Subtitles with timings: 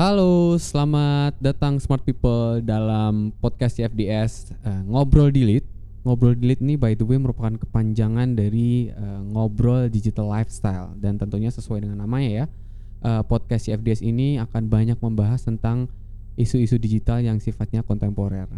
[0.00, 5.68] Halo, selamat datang smart people dalam podcast CFDS uh, Ngobrol Delete.
[6.08, 11.52] Ngobrol Delete ini by the way merupakan kepanjangan dari uh, Ngobrol Digital Lifestyle dan tentunya
[11.52, 12.44] sesuai dengan namanya ya.
[13.04, 15.92] Uh, podcast CFDS ini akan banyak membahas tentang
[16.40, 18.48] isu-isu digital yang sifatnya kontemporer.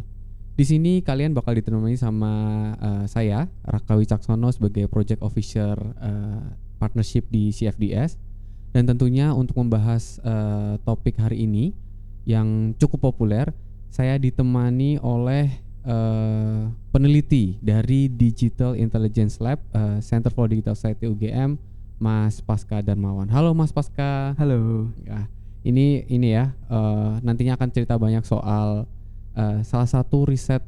[0.54, 2.30] Di sini kalian bakal ditemani sama
[2.78, 8.30] uh, saya Raka Wicaksono sebagai project officer uh, partnership di CFDS
[8.72, 11.76] dan tentunya untuk membahas uh, topik hari ini
[12.24, 13.52] yang cukup populer,
[13.92, 15.52] saya ditemani oleh
[15.84, 21.60] uh, peneliti dari Digital Intelligence Lab uh, Center for Digital Society UGM,
[22.00, 23.28] Mas Pasca Darmawan.
[23.28, 24.32] Halo Mas Pasca.
[24.40, 24.88] Halo.
[25.04, 25.28] Ya,
[25.68, 28.88] ini ini ya uh, nantinya akan cerita banyak soal
[29.36, 30.64] uh, salah satu riset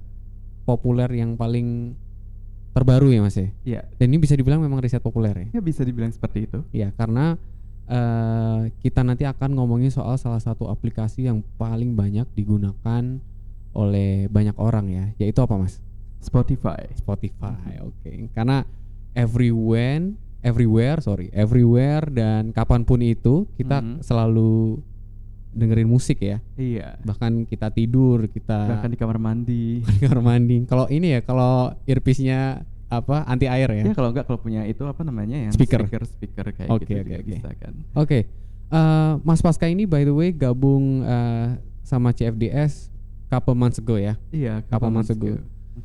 [0.68, 1.96] populer yang paling
[2.76, 3.48] terbaru ya Mas ya.
[3.64, 3.80] Iya.
[3.96, 5.56] Dan ini bisa dibilang memang riset populer ya.
[5.56, 6.60] Ya bisa dibilang seperti itu.
[6.68, 7.40] Ya karena
[7.88, 13.20] uh, kita nanti akan ngomongin soal salah satu aplikasi yang paling banyak digunakan
[13.74, 15.82] oleh banyak orang ya, yaitu apa mas?
[16.22, 16.88] Spotify.
[16.96, 17.92] Spotify, oke.
[18.00, 18.30] Okay.
[18.32, 18.64] Karena
[19.12, 24.00] everywhere, everywhere, sorry, everywhere dan kapan pun itu kita mm -hmm.
[24.00, 24.80] selalu
[25.54, 26.42] dengerin musik ya.
[26.58, 26.98] Iya.
[27.06, 29.80] Bahkan kita tidur, kita bahkan di kamar mandi.
[29.96, 30.66] di kamar mandi.
[30.66, 32.66] Kalau ini ya, kalau earpiece-nya
[33.00, 33.82] apa anti air ya?
[33.90, 37.00] Ya kalau enggak kalau punya itu apa namanya yang speaker speaker, speaker kayak okay, gitu
[37.00, 37.36] okay, okay.
[37.38, 37.72] bisa kan.
[37.94, 38.06] Oke.
[38.06, 38.22] Okay.
[38.72, 42.90] Uh, Mas Pasca ini by the way gabung uh, sama CFDS
[43.28, 44.14] couple months ago ya.
[44.30, 45.42] Iya, couple months ago.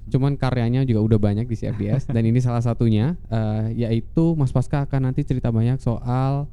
[0.09, 4.85] Cuman karyanya juga udah banyak di CFDS dan ini salah satunya uh, yaitu Mas Pasca
[4.85, 6.45] akan nanti cerita banyak soal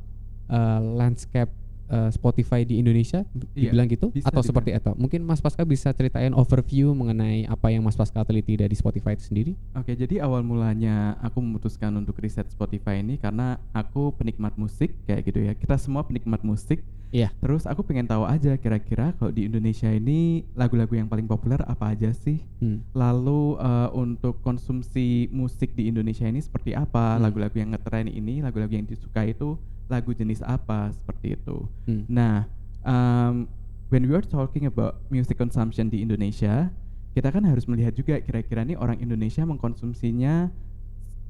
[0.49, 1.53] uh, landscape
[1.91, 3.23] uh, Spotify di Indonesia
[3.55, 4.45] iya, dibilang gitu atau dibilang.
[4.45, 4.93] seperti itu.
[4.99, 9.25] Mungkin Mas Pasca bisa ceritain overview mengenai apa yang Mas Pasca teliti dari Spotify itu
[9.27, 9.53] sendiri?
[9.75, 15.23] Oke, jadi awal mulanya aku memutuskan untuk riset Spotify ini karena aku penikmat musik kayak
[15.27, 15.53] gitu ya.
[15.55, 16.83] Kita semua penikmat musik.
[17.15, 17.31] Iya.
[17.39, 21.95] Terus aku pengen tahu aja kira-kira kalau di Indonesia ini lagu-lagu yang paling populer apa
[21.95, 22.43] aja sih?
[22.59, 22.83] Hmm.
[22.93, 27.17] Lalu uh, untuk konsumsi musik di Indonesia ini seperti apa?
[27.17, 27.23] Hmm.
[27.23, 27.63] Lagu-lagu hmm.
[27.63, 29.55] yang ngetren ini, lagu-lagu yang disukai itu
[29.87, 31.67] lagu jenis apa seperti itu.
[31.87, 32.03] Hmm.
[32.11, 32.51] Nah,
[32.83, 33.47] um,
[33.91, 36.71] when we are talking about music consumption di Indonesia,
[37.15, 40.51] kita kan harus melihat juga kira-kira nih orang Indonesia mengkonsumsinya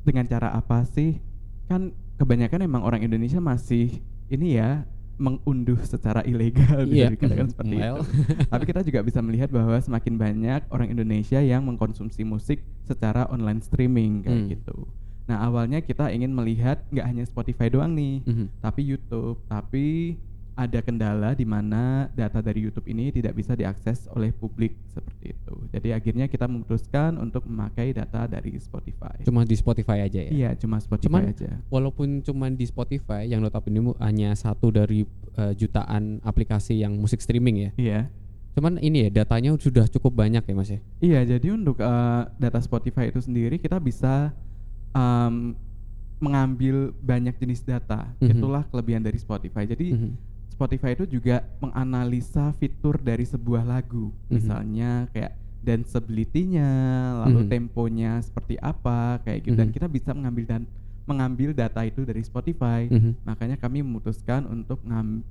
[0.02, 1.20] dengan cara apa sih?
[1.68, 4.00] Kan kebanyakan emang orang Indonesia masih
[4.32, 7.08] ini ya mengunduh secara ilegal yeah.
[7.08, 8.04] bisa dikatakan seperti well.
[8.04, 8.04] itu.
[8.52, 13.64] Tapi kita juga bisa melihat bahwa semakin banyak orang Indonesia yang mengkonsumsi musik secara online
[13.64, 14.50] streaming kayak hmm.
[14.52, 14.76] gitu.
[15.26, 18.46] Nah awalnya kita ingin melihat nggak hanya Spotify doang nih, mm -hmm.
[18.62, 19.38] tapi YouTube.
[19.50, 20.16] Tapi
[20.56, 25.54] ada kendala di mana data dari YouTube ini tidak bisa diakses oleh publik seperti itu.
[25.68, 29.20] Jadi akhirnya kita memutuskan untuk memakai data dari Spotify.
[29.28, 30.32] Cuma di Spotify aja ya?
[30.32, 31.60] Iya, cuma Spotify cuman, aja.
[31.68, 35.04] Walaupun cuma di Spotify yang notabene hanya satu dari
[35.36, 37.70] uh, jutaan aplikasi yang musik streaming ya.
[37.76, 38.00] Iya.
[38.56, 40.80] Cuman ini ya datanya sudah cukup banyak ya Mas ya.
[41.04, 44.32] Iya, jadi untuk uh, data Spotify itu sendiri kita bisa
[44.96, 45.52] um,
[46.16, 48.08] mengambil banyak jenis data.
[48.08, 48.32] Mm -hmm.
[48.40, 49.68] Itulah kelebihan dari Spotify.
[49.68, 50.12] Jadi mm -hmm.
[50.56, 54.08] Spotify itu juga menganalisa fitur dari sebuah lagu.
[54.08, 54.32] Mm -hmm.
[54.32, 56.70] Misalnya kayak danceability-nya,
[57.26, 57.52] lalu mm -hmm.
[57.52, 59.60] temponya seperti apa kayak gitu mm -hmm.
[59.60, 60.62] dan kita bisa mengambil dan
[61.06, 62.88] mengambil data itu dari Spotify.
[62.88, 63.12] Mm -hmm.
[63.28, 64.80] Makanya kami memutuskan untuk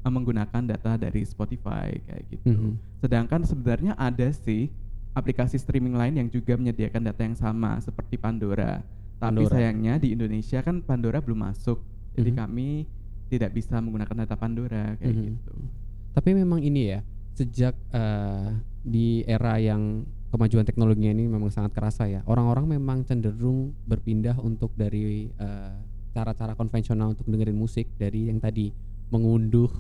[0.05, 2.53] menggunakan data dari Spotify kayak gitu.
[2.53, 2.73] Mm -hmm.
[3.01, 4.69] Sedangkan sebenarnya ada sih
[5.17, 8.83] aplikasi streaming lain yang juga menyediakan data yang sama seperti Pandora.
[9.15, 9.53] Tapi Pandora.
[9.55, 11.79] sayangnya di Indonesia kan Pandora belum masuk.
[12.15, 12.43] Jadi mm -hmm.
[12.47, 12.67] kami
[13.31, 15.27] tidak bisa menggunakan data Pandora kayak mm -hmm.
[15.31, 15.53] gitu.
[16.15, 16.99] Tapi memang ini ya,
[17.35, 18.55] sejak uh,
[18.85, 22.21] di era yang kemajuan teknologinya ini memang sangat kerasa ya.
[22.27, 25.73] Orang-orang memang cenderung berpindah untuk dari eh,
[26.11, 28.75] cara-cara uh, konvensional untuk dengerin musik dari yang tadi
[29.15, 29.71] mengunduh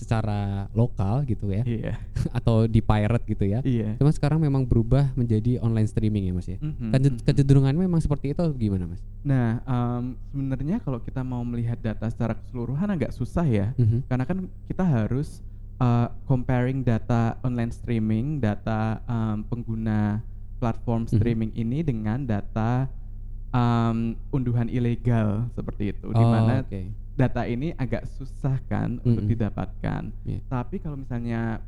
[0.00, 1.96] secara lokal gitu ya yeah.
[2.36, 3.92] atau di pirate gitu ya yeah.
[4.00, 7.20] cuma sekarang memang berubah menjadi online streaming ya mas ya mm-hmm.
[7.28, 12.32] kecenderungan memang seperti itu gimana mas nah um, sebenarnya kalau kita mau melihat data secara
[12.32, 14.08] keseluruhan agak susah ya mm-hmm.
[14.08, 15.44] karena kan kita harus
[15.76, 20.24] uh, comparing data online streaming data um, pengguna
[20.56, 21.12] platform mhm.
[21.12, 21.64] streaming mm-hmm.
[21.76, 22.88] ini dengan data
[23.52, 26.88] um, unduhan ilegal seperti itu oh, di mana okay
[27.20, 29.08] data ini agak susah kan mm -hmm.
[29.08, 30.02] untuk didapatkan.
[30.24, 30.40] Yeah.
[30.48, 31.60] Tapi kalau misalnya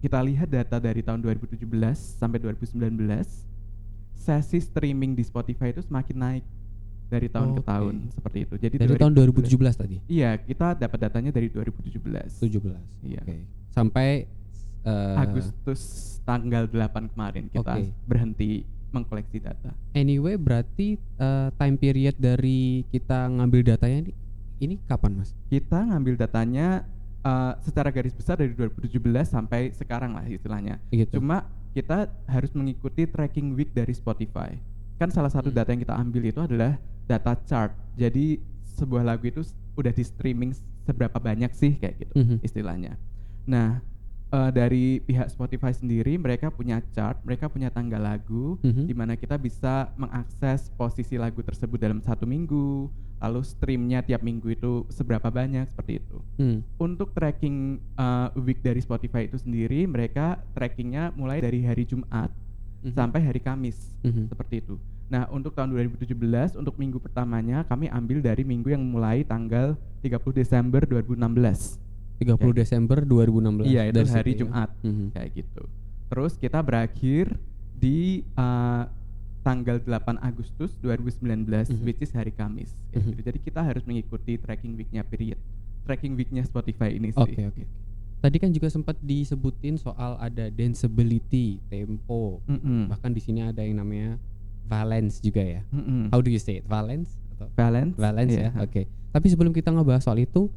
[0.00, 1.64] kita lihat data dari tahun 2017
[1.96, 3.00] sampai 2019,
[4.16, 6.44] sesi streaming di Spotify itu semakin naik
[7.10, 8.12] dari tahun oh, ke tahun okay.
[8.14, 8.54] seperti itu.
[8.60, 9.12] Jadi dari 2017, tahun
[9.74, 9.96] 2017 tadi.
[10.06, 12.38] Iya, kita dapat datanya dari 2017.
[12.38, 13.08] 17.
[13.08, 13.20] Iya.
[13.26, 13.40] Okay.
[13.74, 14.08] Sampai
[14.86, 15.80] uh, Agustus
[16.22, 17.90] tanggal 8 kemarin kita okay.
[18.06, 19.70] berhenti mengkoleksi data.
[19.94, 24.12] Anyway, berarti uh, time period dari kita ngambil datanya ini
[24.60, 25.32] ini kapan mas?
[25.48, 26.84] Kita ngambil datanya
[27.20, 30.76] uh, secara garis besar dari 2017 sampai sekarang lah istilahnya.
[30.88, 31.16] Gitu.
[31.16, 34.52] Cuma kita harus mengikuti tracking week dari Spotify.
[35.00, 35.56] Kan salah satu Hmm.
[35.56, 37.72] data yang kita ambil itu adalah data chart.
[37.96, 38.36] Jadi
[38.76, 39.40] sebuah lagu itu
[39.74, 40.52] udah di streaming
[40.84, 42.36] seberapa banyak sih kayak gitu Mhm.
[42.40, 42.92] istilahnya.
[43.44, 43.80] Nah,
[44.30, 48.86] eh, dari pihak Spotify sendiri mereka punya chart, mereka punya tanggal lagu Mhm.
[48.86, 52.86] di mana kita bisa mengakses posisi lagu tersebut dalam satu minggu,
[53.20, 56.18] lalu streamnya tiap minggu itu seberapa banyak seperti itu.
[56.40, 56.58] Hmm.
[56.78, 62.32] Untuk tracking uh, week dari Spotify itu sendiri, mereka trackingnya mulai dari hari Jumat
[62.80, 62.96] Mhm.
[62.96, 64.32] sampai hari Kamis Mhm.
[64.32, 64.80] seperti itu.
[65.10, 70.32] Nah, untuk tahun 2017 untuk minggu pertamanya kami ambil dari minggu yang mulai tanggal 30
[70.32, 71.76] Desember 2016.
[72.20, 74.40] 30 Desember 2016 Iya, itu dari hari situ ya.
[74.44, 75.06] Jumat Mhm.
[75.10, 75.62] kayak gitu.
[76.06, 77.24] Terus kita berakhir
[77.74, 77.98] di
[78.34, 78.84] uh,
[79.40, 79.88] tanggal 8
[80.20, 81.80] Agustus 2019 Mhm.
[81.80, 83.08] which is hari Kamis kayak Mhm.
[83.10, 83.20] gitu.
[83.24, 85.40] Jadi kita harus mengikuti tracking weeknya period.
[85.82, 87.18] Tracking weeknya Spotify ini sih.
[87.18, 87.64] Oke oke.
[88.20, 92.44] Tadi kan juga sempat disebutin soal ada danceability, tempo.
[92.44, 92.92] Mm-mm.
[92.92, 94.20] Bahkan di sini ada yang namanya
[94.62, 95.64] valence juga ya.
[95.70, 96.12] Mm-mm.
[96.12, 96.64] How do you say it?
[96.64, 97.96] Valence atau Balance.
[97.96, 98.52] valence Iya.
[98.52, 98.60] ya?
[98.60, 98.84] Oke.
[99.10, 100.52] Tapi sebelum kita ngebahas soal itu,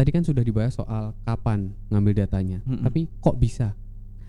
[0.00, 2.64] tadi kan sudah dibahas soal kapan ngambil datanya.
[2.64, 2.80] Mm-mm.
[2.88, 3.76] Tapi kok bisa?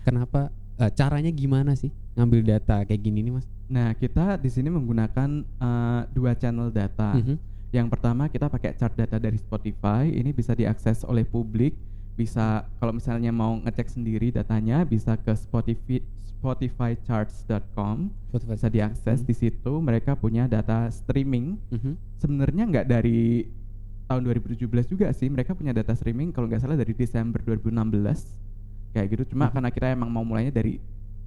[0.04, 0.52] Kenapa?
[0.76, 3.48] eh, caranya gimana sih ngambil data kayak gini nih mas?
[3.72, 7.16] Nah, kita di sini menggunakan uh, dua channel data.
[7.16, 7.40] Mhm.
[7.72, 10.12] Yang pertama kita pakai chart data dari Spotify.
[10.12, 11.72] Ini bisa diakses oleh publik.
[12.12, 16.04] Bisa kalau misalnya mau ngecek sendiri datanya bisa ke Spotify
[16.36, 18.12] spotifycharts.com.
[18.28, 18.52] Spotify.
[18.60, 19.26] Bisa diakses Mhm.
[19.30, 19.72] di situ.
[19.80, 21.56] Mereka punya data streaming.
[21.72, 21.92] Mhm.
[22.20, 23.48] Sebenarnya nggak dari
[24.12, 25.32] tahun 2017 juga sih.
[25.32, 28.28] Mereka punya data streaming kalau nggak salah dari Desember 2016
[28.92, 29.32] kayak gitu.
[29.32, 29.52] Cuma Mhm.
[29.56, 30.76] karena kita emang mau mulainya dari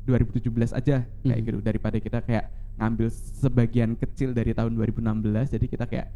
[0.06, 1.46] 2017 aja kayak Mhm.
[1.50, 2.46] gitu daripada kita kayak
[2.78, 6.08] ngambil sebagian kecil dari tahun 2016 jadi kita kayak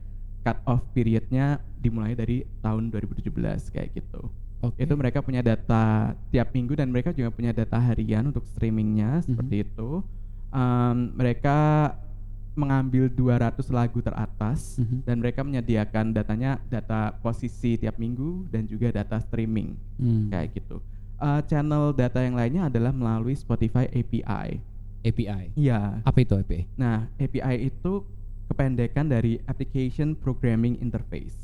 [0.46, 4.30] cut off periodnya dimulai dari tahun 2017 kayak gitu
[4.62, 4.78] Oke.
[4.78, 9.56] itu mereka punya data tiap minggu dan mereka juga punya data harian untuk streamingnya seperti
[9.58, 9.66] Mhm.
[9.66, 9.90] itu
[10.50, 11.58] Em, mereka
[12.54, 15.06] mengambil 200 lagu teratas Mhm.
[15.06, 20.28] dan mereka menyediakan datanya data posisi tiap minggu dan juga data streaming Hmm.
[20.30, 20.82] kayak gitu
[21.20, 24.64] Eh, channel data yang lainnya adalah melalui Spotify API
[25.00, 25.52] API.
[25.54, 26.64] iya Apa itu API?
[26.76, 28.04] Nah, API itu
[28.48, 31.36] kependekan dari Application Programming Interface.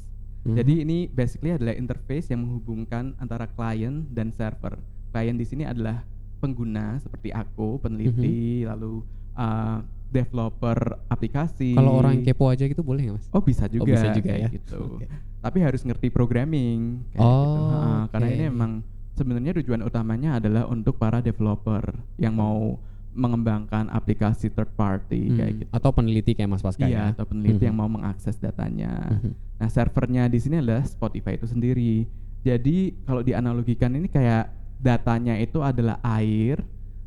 [0.44, 0.56] Mhm.
[0.56, 4.80] Jadi ini basically adalah interface yang menghubungkan antara klien dan server.
[5.10, 6.08] Klien di sini adalah
[6.38, 9.04] pengguna seperti aku, peneliti, lalu
[9.34, 9.80] uh,
[10.16, 11.76] developer aplikasi.
[11.76, 13.28] Kalau orang kepo aja gitu boleh nggak mas?
[13.30, 14.50] Oh bisa juga, bisa juga kayak ya.
[14.50, 14.80] gitu.
[14.96, 15.08] Oke.
[15.42, 17.62] Tapi harus ngerti programming kayak Oh, gitu.
[17.70, 18.34] Ha, Karena oke.
[18.34, 18.72] ini emang
[19.14, 21.84] sebenarnya tujuan utamanya adalah untuk para developer
[22.16, 22.80] yang mau
[23.16, 25.60] mengembangkan aplikasi third party kayak Hmm.
[25.62, 25.70] gitu.
[25.72, 27.04] Atau peneliti kayak Mas Pasca Iya, ya?
[27.16, 27.68] atau peneliti Mhm.
[27.70, 28.92] yang mau mengakses datanya.
[29.14, 29.32] Mhm.
[29.56, 32.04] Nah, servernya di sini adalah Spotify itu sendiri.
[32.42, 36.60] Jadi kalau dianalogikan ini kayak datanya itu adalah air,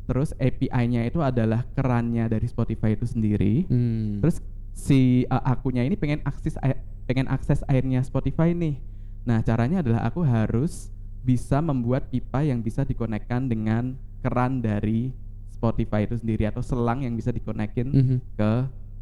[0.09, 3.69] terus API-nya itu adalah kerannya dari Spotify itu sendiri.
[3.69, 4.17] Hmm.
[4.19, 4.41] Terus
[4.73, 8.81] si uh, akunya ini pengen akses air- pengen akses airnya Spotify nih.
[9.23, 10.89] Nah, caranya adalah aku harus
[11.21, 13.93] bisa membuat pipa yang bisa dikonekkan dengan
[14.25, 15.13] keran dari
[15.51, 18.17] Spotify itu sendiri atau selang yang bisa dikonekin Mhm.
[18.33, 18.51] ke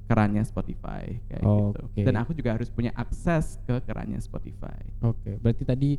[0.07, 1.79] kerannya Spotify kayak gitu.
[1.83, 2.01] Oke.
[2.01, 4.79] Dan aku juga harus punya akses ke kerannya Spotify.
[5.03, 5.89] Oke, berarti tadi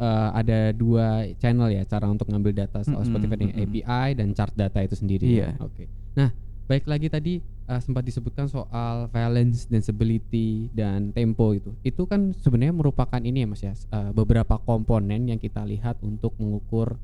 [0.00, 3.68] eh, ada dua channel ya cara untuk ngambil data soal Mm-mm, Spotify dengan mm-mm.
[3.68, 5.28] API dan chart data itu sendiri.
[5.28, 5.36] ya?
[5.36, 5.50] Iya.
[5.60, 5.84] Oke.
[6.16, 6.32] Nah,
[6.66, 11.70] baik lagi tadi eh, sempat disebutkan soal valence, danceability dan tempo itu.
[11.84, 16.32] Itu kan sebenarnya merupakan ini ya Mas ya, eh, beberapa komponen yang kita lihat untuk
[16.40, 16.96] mengukur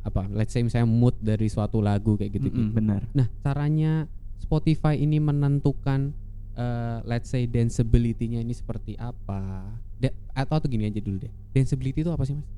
[0.00, 2.48] apa, let's say misalnya mood dari suatu lagu kayak gitu.
[2.52, 3.04] Mm-mm, benar.
[3.12, 4.08] Nah, caranya
[4.40, 6.12] Spotify ini menentukan
[6.56, 9.64] eh, let's say danceability-nya ini seperti apa?
[10.00, 11.32] Da- atau atau gini aja dulu deh.
[11.52, 12.48] Danceability itu apa sih, Mas?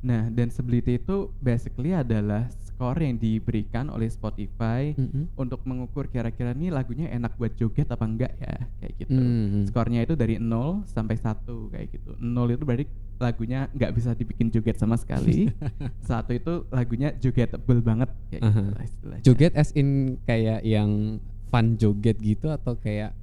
[0.00, 5.32] Nah, danceability itu basically adalah skor yang diberikan oleh Spotify Mm-mm.
[5.34, 9.16] untuk mengukur kira-kira nih lagunya enak buat joget apa enggak ya, kayak gitu.
[9.16, 9.72] Mhm.
[9.72, 12.12] Skornya itu dari 0 sampai 1 kayak gitu.
[12.20, 12.84] 0 itu berarti
[13.16, 15.48] lagunya nggak bisa dibikin joget sama sekali.
[16.08, 18.76] Satu itu lagunya jogetable banget kayak gitu Aha.
[18.76, 19.24] lah istilahnya.
[19.24, 19.88] Joget as in
[20.28, 21.16] kayak yang
[21.48, 23.16] fun joget gitu atau kayak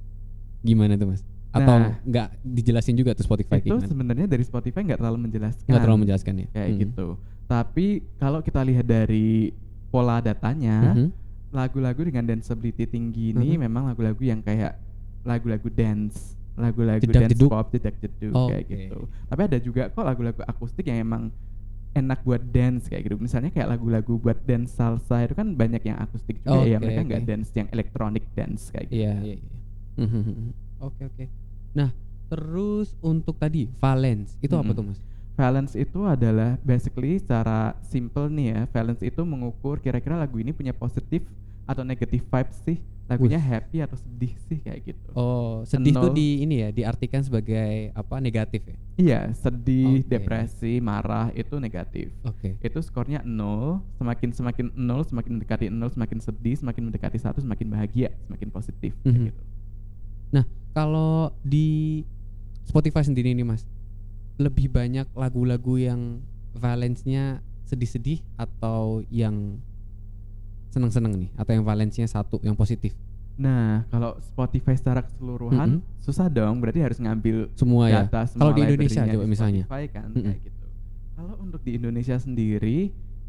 [0.66, 1.22] gimana tuh, Mas?
[1.54, 1.94] Atau Nah.
[2.02, 5.70] nggak dijelasin juga tuh Spotify itu sebenarnya dari Spotify nggak terlalu menjelaskan.
[5.70, 6.46] Nggak terlalu menjelaskan ya?
[6.50, 6.78] kayak Mhm.
[6.82, 7.06] gitu.
[7.46, 7.86] Tapi
[8.18, 9.54] kalau kita lihat dari
[9.88, 11.08] pola datanya, Mhm.
[11.54, 13.60] lagu-lagu dengan danceability tinggi ini Mhm.
[13.62, 14.74] memang lagu-lagu yang kayak
[15.22, 17.48] lagu-lagu dance, lagu-lagu Jedak dance jeduk.
[17.48, 18.74] pop, jedak jeduk kayak Oke.
[18.74, 18.98] gitu.
[19.24, 21.30] Tapi ada juga kok lagu-lagu akustik yang emang
[21.94, 23.16] enak buat dance kayak gitu.
[23.16, 27.00] Misalnya kayak lagu-lagu buat dance salsa itu kan banyak yang akustik juga ya, Oke, mereka
[27.06, 27.28] nggak oke.
[27.30, 28.98] dance yang electronic dance kayak gitu.
[28.98, 29.58] Iya, iya, iya.
[29.96, 30.50] Mhm.
[30.82, 31.24] Oke, oke.
[31.74, 31.90] Nah,
[32.26, 34.76] terus untuk tadi valence itu apa Mhm.
[34.76, 34.98] tuh, Mas?
[35.34, 38.60] Valence itu adalah basically secara simple nih ya.
[38.70, 41.26] Valence itu mengukur kira-kira lagu ini punya positif
[41.66, 42.78] atau negatif vibes sih.
[43.04, 43.44] Lagunya Wih.
[43.44, 45.08] happy atau sedih sih kayak gitu.
[45.12, 46.16] Oh, sedih Nol.
[46.16, 48.16] di ini ya, diartikan sebagai apa?
[48.16, 48.76] Negatif ya.
[48.96, 50.08] Iya, sedih, Oke.
[50.08, 52.08] depresi, marah itu negatif.
[52.24, 52.56] Oke.
[52.64, 57.66] Itu skornya 0, semakin semakin 0, semakin mendekati 0, semakin sedih, semakin mendekati 1, semakin
[57.68, 59.26] bahagia, semakin positif kayak Mhm.
[59.28, 59.42] gitu.
[60.32, 62.02] Nah, kalau di
[62.64, 63.62] Spotify sendiri nih Mas,
[64.36, 66.18] lebih banyak lagu-lagu yang
[66.52, 69.56] valence-nya sedih-sedih atau yang
[70.68, 72.92] seneng-seneng nih atau yang valence-nya satu yang positif
[73.34, 75.98] Nah, kalau Spotify secara keseluruhan Mhm.
[75.98, 79.64] susah dong, berarti harus ngambil semua ya data Kalau semua di Indonesia coba di misalnya.
[79.66, 80.22] Spotify kan Mm-mm.
[80.22, 80.64] kayak gitu.
[81.14, 82.78] Kalau untuk di Indonesia sendiri,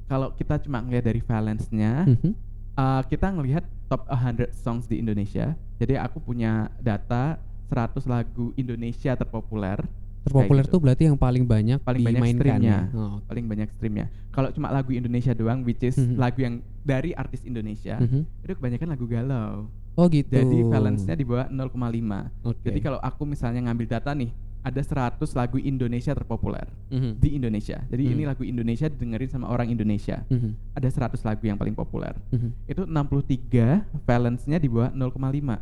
[0.05, 2.31] kalau kita cuma ngelihat dari valence-nya, Mhm.
[2.77, 5.53] uh, kita ngelihat top 100 songs di Indonesia.
[5.77, 7.37] Jadi aku punya data
[7.67, 9.81] 100 lagu Indonesia terpopuler,
[10.21, 10.77] terpopuler gitu.
[10.77, 12.89] tuh berarti yang paling banyak Paling banyak streamnya.
[12.89, 12.97] ya?
[12.97, 14.05] Oh, paling banyak streamnya.
[14.29, 16.15] Kalau cuma lagu Indonesia doang, which is Mhm.
[16.15, 18.25] lagu yang dari artis Indonesia, mhm.
[18.41, 19.55] itu kebanyakan lagu galau.
[19.95, 22.27] oh gitu Jadi valence-nya di bawah 0,5.
[22.43, 22.67] Oke.
[22.67, 24.27] Jadi kalau aku misalnya ngambil data nih,
[24.65, 27.21] ada 100 lagu Indonesia terpopuler Mhm.
[27.21, 27.85] di Indonesia.
[27.85, 28.11] Jadi Hmm.
[28.11, 30.25] ini lagu Indonesia didengerin sama orang Indonesia.
[30.25, 30.73] Mhm.
[30.73, 32.17] Ada 100 lagu yang paling populer.
[32.33, 32.49] Mhm.
[32.65, 35.61] Itu 63 valence-nya di bawah 0,5.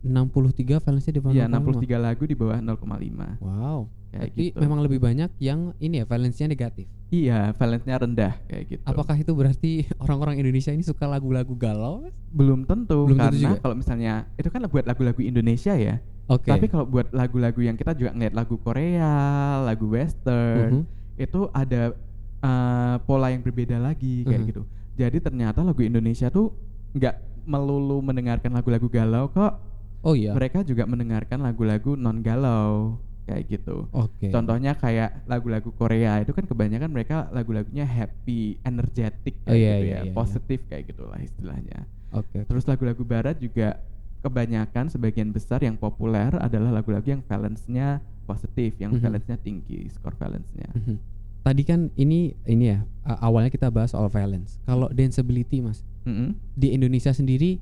[0.00, 1.82] 63 valence-nya di bawah Iya, 0,5.
[1.82, 3.36] 63 lagu di bawah 0,5.
[3.38, 4.58] wow Kayak Berarti gitu.
[4.58, 8.82] memang lebih banyak yang ini ya valence-nya negatif Iya, valence-nya rendah kayak gitu.
[8.86, 13.60] apakah itu berarti orang-orang Indonesia ini suka lagu-lagu galau belum tentu Belum tentu karena juga?
[13.60, 16.00] kalau misalnya itu kan buat lagu-lagu Indonesia ya.
[16.28, 19.16] Oke Tapi kalau buat lagu-lagu yang kita juga ngeliat lagu Korea,
[19.60, 20.82] lagu western, Mhm.
[21.18, 21.96] itu ada
[22.38, 24.48] uh, pola yang berbeda lagi kayak Mhm.
[24.48, 24.62] gitu.
[24.94, 26.54] Jadi ternyata lagu Indonesia tuh
[26.92, 29.58] nggak melulu mendengarkan lagu-lagu galau kok.
[30.00, 33.90] oh iya Mereka juga mendengarkan lagu-lagu non galau kayak gitu.
[33.90, 39.72] oke Contohnya kayak lagu-lagu Korea itu kan kebanyakan mereka lagu-lagunya happy, energetic Oh, kayak iya,
[39.74, 40.12] gitu iya, ya, iya, iya.
[40.14, 41.84] positif kayak gitulah istilahnya.
[42.10, 43.82] oke Terus lagu-lagu barat juga
[44.18, 49.00] kebanyakan sebagian besar yang populer adalah lagu-lagu yang valence-nya positif, yang Mhm.
[49.00, 50.68] valence-nya tinggi, skor valence-nya.
[50.74, 50.96] Mhm.
[51.38, 52.84] Tadi kan ini ini ya
[53.22, 54.58] awalnya kita bahas soal valence.
[54.66, 56.36] Kalau danceability mas Mm-mm.
[56.52, 57.56] di Indonesia sendiri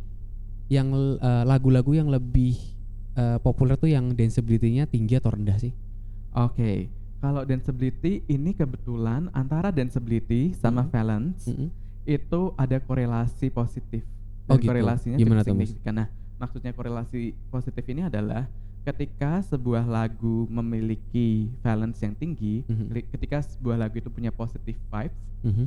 [0.67, 2.57] yang eh, lagu-lagu yang lebih
[3.15, 5.73] eh, populer tuh yang danceability-nya tinggi atau rendah sih?
[6.35, 10.91] Oke, kalau danceability ini kebetulan antara danceability sama Mhm.
[10.91, 11.69] valence Mhm.
[12.05, 14.03] itu ada korelasi positif.
[14.47, 14.69] Oh Dan gitu.
[14.69, 15.95] korelasinya Gimana cukup signifikan.
[15.97, 18.45] Nah, maksudnya korelasi positif ini adalah
[18.83, 22.85] ketika sebuah lagu memiliki valence yang tinggi, Mhm.
[22.87, 25.67] keli- ketika sebuah lagu itu punya positive vibes, Mhm.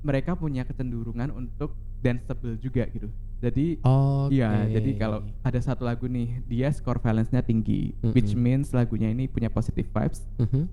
[0.00, 3.10] mereka punya kecenderungan untuk danceable juga gitu.
[3.36, 4.32] Jadi Oke.
[4.32, 8.40] Iya, jadi kalau ada satu lagu nih, dia skor valence-nya tinggi, which Mm-mm.
[8.40, 10.64] means lagunya ini punya positive vibes, Mhm.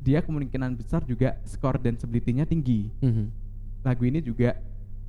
[0.00, 2.94] dia kemungkinan besar juga skor danceability-nya tinggi.
[3.02, 3.26] Mhm.
[3.82, 4.54] Lagu ini juga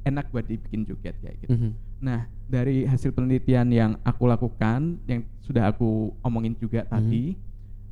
[0.01, 1.53] enak buat dibikin joget kayak gitu.
[1.53, 1.69] Mhm.
[1.97, 6.89] Nah, dari hasil penelitian yang aku lakukan, yang sudah aku omongin juga Mhm.
[6.89, 7.23] tadi,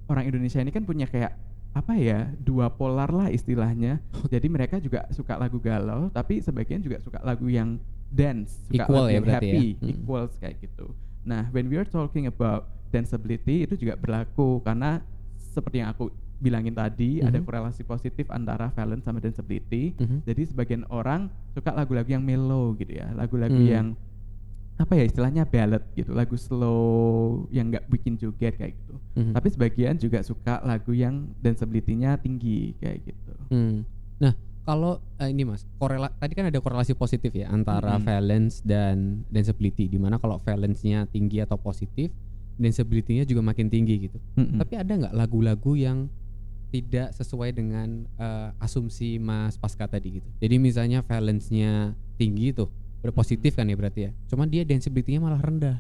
[0.08, 1.34] orang Indonesia ini kan punya kayak
[1.76, 4.00] apa ya, dua polar lah istilahnya.
[4.32, 7.76] Jadi mereka juga suka lagu galau, tapi sebagian juga suka lagu yang
[8.08, 9.34] dance, suka Equal lagu ya ya?
[9.36, 9.90] happy, Hmm.
[9.92, 10.96] equals kayak gitu.
[11.26, 15.04] Nah, when we are talking about danceability itu juga berlaku karena
[15.36, 17.46] seperti yang aku bilangin tadi, ada Mhm.
[17.46, 19.96] korelasi positif antara valence sama danceability.
[19.96, 20.18] Mhm.
[20.24, 23.72] Jadi sebagian orang suka lagu-lagu yang mellow gitu ya, lagu-lagu Hmm.
[23.72, 23.88] yang
[24.76, 28.96] apa ya istilahnya ballad gitu, lagu slow yang nggak bikin joget kayak gitu.
[29.16, 29.32] Mhm.
[29.32, 33.32] Tapi sebagian juga suka lagu yang danceability-nya tinggi kayak gitu.
[33.48, 33.88] Hmm.
[34.20, 34.36] Nah,
[34.68, 38.04] kalau eh, ini Mas, korela tadi kan ada korelasi positif ya antara Mm-mm.
[38.04, 42.12] valence dan danceability di mana kalau valence-nya tinggi atau positif,
[42.56, 44.20] danceability-nya juga makin tinggi gitu.
[44.36, 44.60] Mm-mm.
[44.60, 46.12] Tapi ada nggak lagu-lagu yang
[46.70, 50.30] tidak sesuai dengan eh, asumsi Mas Pasca tadi gitu.
[50.42, 52.70] Jadi misalnya valence-nya tinggi tuh,
[53.00, 54.12] berpositif kan ya berarti ya.
[54.28, 55.78] Cuman dia danceability-nya malah rendah.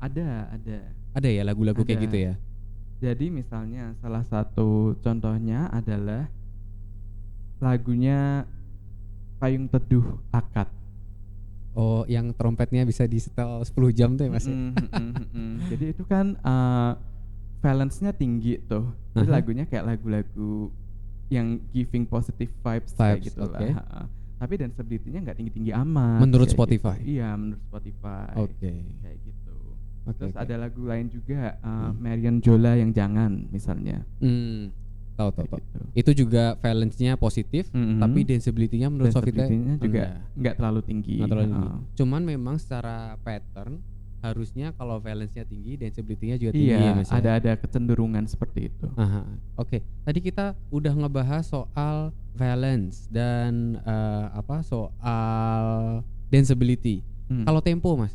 [0.00, 0.78] ada, ada.
[1.12, 2.34] Ada ya lagu-lagu kayak gitu ya.
[3.00, 6.28] Jadi misalnya salah satu contohnya adalah
[7.60, 8.44] lagunya
[9.40, 10.68] Payung Teduh Akad.
[11.72, 14.44] Oh, yang trompetnya bisa di setel 10 jam tuh ya Mas?
[14.44, 15.54] Mm, mm, mm, mm.
[15.70, 16.92] Jadi itu kan uh,
[17.60, 18.88] valence-nya tinggi tuh.
[19.12, 19.34] Jadi Aha.
[19.36, 20.72] lagunya kayak lagu-lagu
[21.28, 23.54] yang giving positive vibes, kayak Vibes, gitu oke.
[23.54, 23.70] lah.
[23.76, 24.02] Ha-ha.
[24.36, 26.18] Tapi danceability-nya nggak tinggi-tinggi amat.
[26.18, 26.96] Menurut kayak Spotify?
[26.98, 27.12] gitu.
[27.12, 28.28] Iya, menurut Spotify.
[28.34, 28.70] Oke.
[28.98, 29.56] Kayak gitu.
[30.02, 30.16] Oke.
[30.16, 30.40] Terus oke.
[30.40, 31.92] ada lagu lain juga, uh, Hmm.
[31.96, 34.00] Marion Jola yang jangan misalnya.
[34.18, 34.72] Hmm,
[35.14, 35.60] tahu tahu Kayak tahu.
[35.60, 35.80] gitu.
[35.92, 38.00] Itu juga valence-nya positif, Mm-mm.
[38.00, 39.44] tapi danceability-nya menurut Spotify
[39.76, 41.14] juga nggak terlalu tinggi.
[41.20, 41.70] Nggak terlalu tinggi.
[41.94, 43.84] Cuman memang secara pattern
[44.20, 48.86] harusnya kalau valence-nya tinggi, danceability-nya juga tinggi iya, ya ada ada kecenderungan seperti itu.
[48.94, 49.24] Aha,
[49.56, 55.64] Oke, tadi kita udah ngebahas soal valence dan eh, apa soal
[56.28, 57.00] danceability.
[57.26, 57.44] Hmm.
[57.44, 58.12] Kalau tempo, Mas,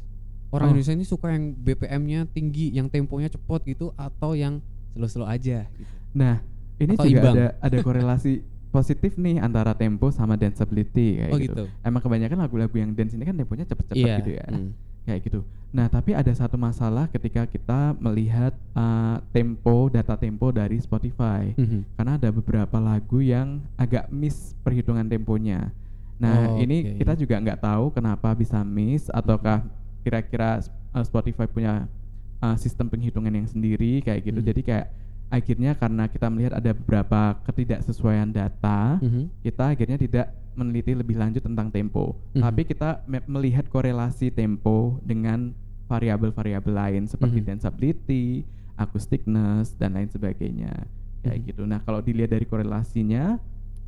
[0.49, 0.71] orang Oh.
[0.71, 4.61] Indonesia ini suka yang BPM-nya tinggi, yang temponya cepot gitu, atau yang
[4.93, 5.65] slow-slow aja.
[5.67, 5.91] Gitu.
[6.13, 6.39] Nah,
[6.77, 7.35] ini Atau juga imbang.
[7.35, 8.33] ada ada korelasi
[8.75, 11.51] positif nih antara tempo sama danceability kayak Oh, gitu.
[11.55, 11.65] gitu.
[11.79, 14.15] Emang kebanyakan lagu-lagu yang dance ini kan temponya cepet-cepet Iya.
[14.19, 14.45] gitu ya.
[14.51, 14.71] hmm.
[15.05, 15.39] Kayak gitu.
[15.75, 21.51] Nah, tapi ada satu masalah ketika kita melihat uh, tempo, data tempo dari Spotify.
[21.53, 21.83] Mhm.
[21.99, 25.69] Karena ada beberapa lagu yang agak miss perhitungan temponya.
[26.15, 29.67] Nah, Oh, ini kita juga nggak tahu kenapa bisa miss ataukah
[30.01, 30.63] kira-kira
[30.95, 31.91] uh, Spotify punya
[32.39, 34.39] uh, sistem penghitungan yang sendiri kayak gitu.
[34.39, 34.47] Hmm.
[34.47, 34.87] Jadi kayak
[35.27, 39.27] akhirnya karena kita melihat ada beberapa ketidaksesuaian data, Mhm.
[39.43, 42.15] kita akhirnya tidak meneliti lebih lanjut tentang tempo.
[42.33, 42.41] Mhm.
[42.41, 45.51] Tapi kita me- melihat korelasi tempo dengan
[45.85, 47.47] variabel-variabel lain seperti Mhm.
[47.53, 48.41] danceability,
[48.75, 50.73] acousticness dan lain sebagainya.
[51.21, 51.45] Kayak Mhm.
[51.51, 51.61] gitu.
[51.65, 53.37] Nah, kalau dilihat dari korelasinya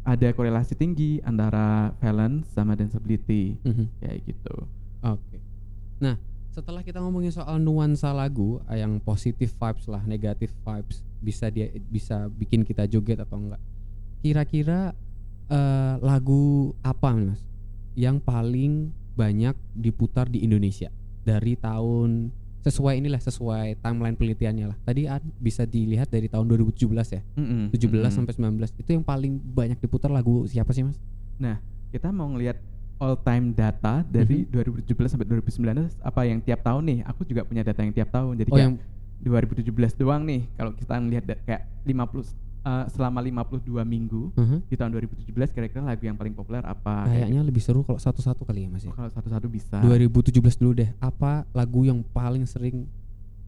[0.03, 3.85] ada korelasi tinggi antara valence sama danceability Mhm.
[3.99, 4.55] kayak gitu.
[5.03, 5.37] Oke.
[5.99, 6.15] Nah,
[6.49, 11.67] setelah kita ngomongin soal nuansa lagu eh, yang positif vibes lah, negatif vibes, bisa dia
[11.91, 13.61] bisa bikin kita joget atau enggak.
[14.21, 14.95] Kira-kira
[15.49, 16.43] eh, lagu
[16.81, 17.41] apa nih, Mas
[17.93, 22.29] yang paling banyak diputar di Indonesia dari tahun
[22.61, 24.77] sesuai inilah sesuai timeline penelitiannya lah.
[24.83, 27.21] Tadi an- bisa dilihat dari tahun 2017 ya.
[27.33, 28.11] Mm-mm, 17 mm-mm.
[28.11, 30.99] sampai 19 itu yang paling banyak diputar lagu siapa sih, Mas?
[31.37, 31.57] Nah,
[31.89, 32.59] kita mau ngelihat
[32.99, 34.83] all time data dari Mhm.
[34.83, 36.99] 2017 sampai 2019 apa yang tiap tahun nih.
[37.07, 38.35] Aku juga punya data yang tiap tahun.
[38.35, 38.75] Jadi Oh, kayak yang
[39.17, 39.63] 2017
[39.95, 42.29] doang nih kalau kita ngelihat kayak 50
[42.67, 44.57] eh, selama 52 minggu Mhm.
[44.67, 47.07] di tahun 2017 kira-kira lagu yang paling populer apa?
[47.07, 48.91] Kayak kayaknya lebih seru kalau satu-satu kali ya, Mas ya.
[48.91, 49.79] kalau satu-satu bisa.
[49.79, 50.91] 2017 dulu deh.
[50.99, 52.85] Apa lagu yang paling sering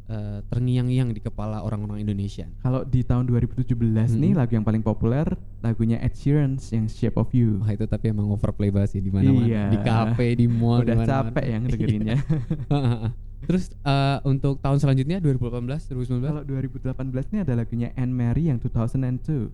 [0.10, 2.50] eh, terngiang-ngiang di kepala orang-orang Indonesia?
[2.60, 4.40] Kalau di tahun 2017 nih Mhm.
[4.42, 5.30] lagu yang paling populer
[5.62, 7.62] lagunya Ed Sheeran yang Shape of You.
[7.62, 9.46] Wah itu tapi emang overplay banget sih di mana-mana.
[9.46, 9.64] Iya.
[9.70, 12.18] Di kafe, di mall, Udah capek yang dengerinnya.
[13.48, 18.60] Terus eh, untuk tahun selanjutnya 2018, 2019, Kalau 2018 ini ada lagunya Anne Mary yang
[18.60, 19.52] 2002.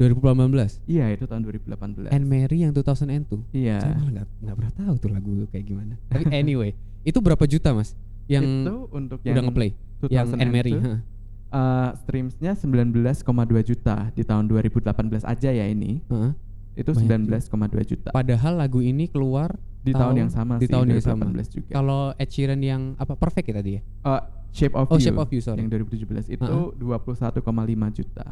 [0.00, 0.82] 2018.
[0.88, 2.10] Iya, itu tahun 2018.
[2.10, 3.44] Anne Mary yang 2002.
[3.54, 3.78] Iya.
[3.78, 5.94] Saya malah nggak pernah tahu tuh lagu kayak gimana.
[6.10, 6.74] Tapi anyway,
[7.08, 7.94] itu berapa juta mas?
[8.26, 9.70] Yang itu untuk yang udah ngeplay?
[10.10, 10.72] Yang Anne Mary.
[10.74, 11.00] 2002, heeh.
[11.52, 16.02] uh, streamsnya 19,2 juta di tahun 2018 aja ya ini.
[16.10, 16.32] Heeh.
[16.72, 18.08] Itu Banyak 19,2 juta.
[18.16, 21.26] Padahal lagu ini keluar Di tahun, yang sama di sih, tahun yang sama.
[21.26, 21.70] 2018 juga.
[21.74, 23.80] Kalau Ed Sheeran yang apa Perfect ya tadi ya?
[24.02, 25.02] Uh, Shape of Oh, You.
[25.02, 25.58] Shape of You, sorry.
[25.58, 26.70] Yang 2017 itu Uh-uh.
[26.78, 27.42] 21,5
[27.90, 28.26] juta.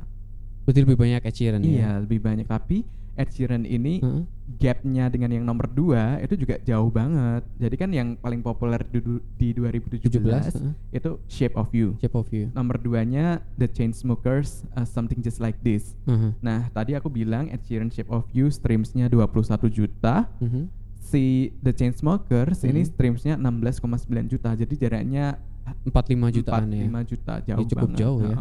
[0.62, 1.70] Berarti lebih banyak Ed Sheeran ya?
[1.72, 2.86] Iya, lebih banyak tapi
[3.18, 4.22] Ed Sheeran ini Heeh.
[4.56, 7.42] gapnya dengan yang nomor 2 itu juga jauh banget.
[7.58, 9.02] Jadi kan yang paling populer di,
[9.34, 10.72] di 2017 17, heeh.
[10.94, 11.98] itu Shape of You.
[11.98, 12.48] Shape of You.
[12.54, 15.98] Nomor 2-nya The Chainsmokers uh, Something Just Like This.
[16.06, 16.32] Heeh.
[16.38, 19.34] Nah, tadi aku bilang Ed Sheeran Shape of You streamsnya 21
[19.68, 20.30] juta.
[20.38, 20.80] Mhm.
[21.11, 21.25] Si
[21.59, 22.88] The Chainsmokers ini Mhm.
[22.88, 24.55] streamsnya 16,9 juta.
[24.55, 25.37] Jadi jaraknya
[25.85, 26.87] 45 jutaan ya.
[26.87, 27.99] 45 juta jauh cukup banget.
[27.99, 28.37] jauh ya.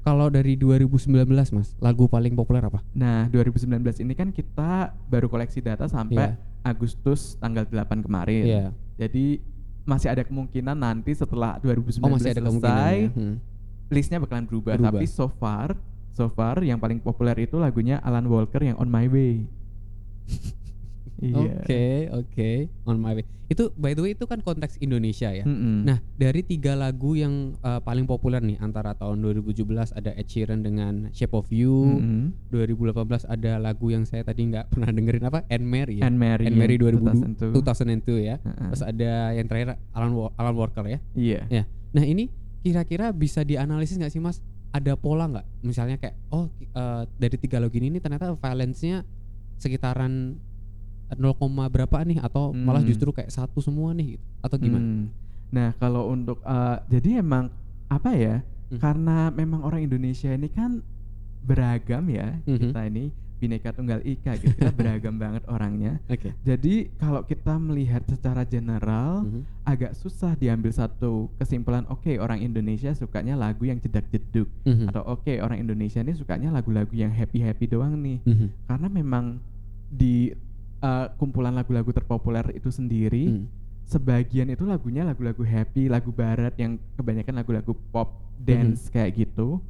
[0.00, 2.84] Kalau dari 2019 Mas, lagu paling populer apa?
[2.92, 6.36] Nah, 2019 ini kan kita baru koleksi data sampai Iya.
[6.62, 8.44] Agustus tanggal 8 kemarin.
[8.44, 8.66] Iya.
[8.96, 9.40] Jadi
[9.84, 13.10] masih ada kemungkinan nanti setelah 2019 Oh, masih ada selesai ya.
[13.10, 13.36] Hmm.
[13.86, 14.76] listnya bakalan berubah.
[14.76, 14.92] Berubah.
[14.94, 15.76] Tapi so far,
[16.10, 19.44] so far yang paling populer itu lagunya Alan Walker yang On My Way.
[21.22, 21.36] iya.
[21.38, 22.50] Oke, oke.
[22.88, 23.24] On my way.
[23.46, 25.44] Itu by the way itu kan konteks Indonesia ya.
[25.44, 25.84] Mm-mm.
[25.84, 30.64] Nah, dari tiga lagu yang uh, paling populer nih antara tahun 2017 ada Ed Sheeran
[30.64, 32.32] dengan Shape of You, Mm-mm.
[32.50, 36.08] 2018 ada lagu yang saya tadi nggak pernah dengerin apa Anne Mary ya.
[36.08, 38.16] Anne Mary, Anne Mary yang 2002, 2002.
[38.16, 38.36] 2002 ya.
[38.40, 38.68] Heeh.
[38.72, 40.98] Terus ada yang terakhir Alan Alan Walker ya.
[41.12, 41.40] Iya.
[41.52, 41.62] Ya.
[41.94, 42.32] Nah, ini
[42.64, 44.40] kira-kira bisa dianalisis nggak sih Mas?
[44.74, 45.46] Ada pola nggak?
[45.62, 49.06] Misalnya kayak oh eh, dari tiga lagu ini ternyata valence-nya
[49.60, 50.40] sekitaran
[51.16, 51.34] 0,
[51.68, 52.88] berapa nih atau malah Hmm.
[52.88, 54.24] justru kayak satu semua nih gitu.
[54.40, 54.84] atau gimana?
[54.84, 55.04] Hmm.
[55.48, 57.48] Nah, kalau untuk uh, jadi emang
[57.86, 58.42] apa ya?
[58.68, 58.78] Hmm.
[58.78, 60.82] Karena memang orang Indonesia ini kan
[61.40, 62.40] beragam ya.
[62.44, 62.72] Mhm.
[62.72, 64.56] Kita ini bineka tunggal ika gitu.
[64.56, 66.00] Kita beragam banget orangnya.
[66.06, 66.32] Oke.
[66.40, 69.40] Jadi kalau kita melihat secara general Mhm.
[69.62, 74.88] agak susah diambil satu kesimpulan oke orang Indonesia sukanya lagu yang jedak jeduk Mhm.
[74.88, 78.48] atau oke orang Indonesia ini sukanya lagu-lagu yang happy happy doang nih Mhm.
[78.64, 79.24] karena memang
[79.86, 80.32] di
[80.84, 83.44] uh, kumpulan lagu-lagu terpopuler itu sendiri Mhm.
[83.84, 89.60] sebagian itu lagunya lagu-lagu happy lagu barat yang kebanyakan lagu-lagu pop dance kayak gitu.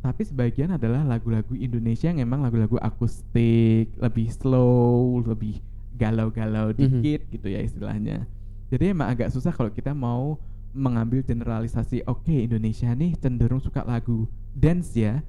[0.00, 5.60] Tapi sebagian adalah lagu-lagu Indonesia yang emang lagu-lagu akustik lebih slow lebih
[5.98, 6.78] galau-galau Mhm.
[6.78, 8.24] dikit gitu ya istilahnya.
[8.70, 10.38] Jadi emang agak susah kalau kita mau
[10.70, 15.20] mengambil generalisasi oke okay, Indonesia nih cenderung suka lagu dance ya.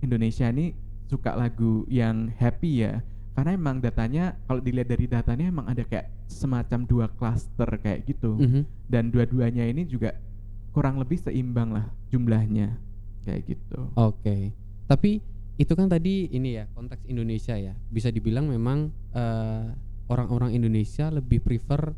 [0.00, 0.72] Indonesia nih
[1.10, 3.02] suka lagu yang happy ya
[3.34, 8.36] karena emang datanya kalau dilihat dari datanya emang ada kayak semacam dua cluster kayak gitu
[8.36, 8.62] Mm -hmm.
[8.90, 10.18] dan dua-duanya ini juga
[10.70, 12.78] kurang lebih seimbang lah jumlahnya
[13.26, 14.22] kayak gitu Oke.
[14.22, 14.42] Okay.
[14.90, 15.22] Tapi
[15.60, 17.76] itu kan tadi ini ya konteks Indonesia ya.
[17.92, 19.66] Bisa dibilang memang eh,
[20.10, 21.94] orang-orang Indonesia lebih prefer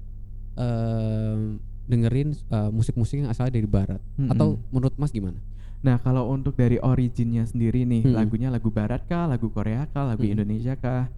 [0.59, 4.01] eh, dengerin eh, musik-musik yang asalnya dari barat.
[4.19, 4.35] Mm-mm.
[4.35, 5.39] Atau menurut Mas gimana?
[5.83, 8.15] Nah, kalau untuk dari originnya sendiri nih, Hmm.
[8.15, 10.39] lagunya lagu barat kah, lagu Korea kah, lagu Hmm.
[10.39, 11.11] Indonesia kah?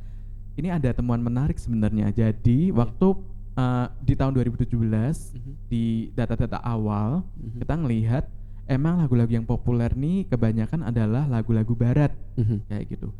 [0.56, 2.08] Ini ada temuan menarik sebenarnya.
[2.10, 3.08] Jadi, waktu
[3.54, 5.30] uh, di tahun 2017
[5.68, 7.60] di data-data awal, Mhm.
[7.60, 8.24] kita ngelihat
[8.66, 12.66] emang lagu-lagu yang populer nih kebanyakan adalah lagu-lagu barat Mhm.
[12.66, 13.12] kayak gitu.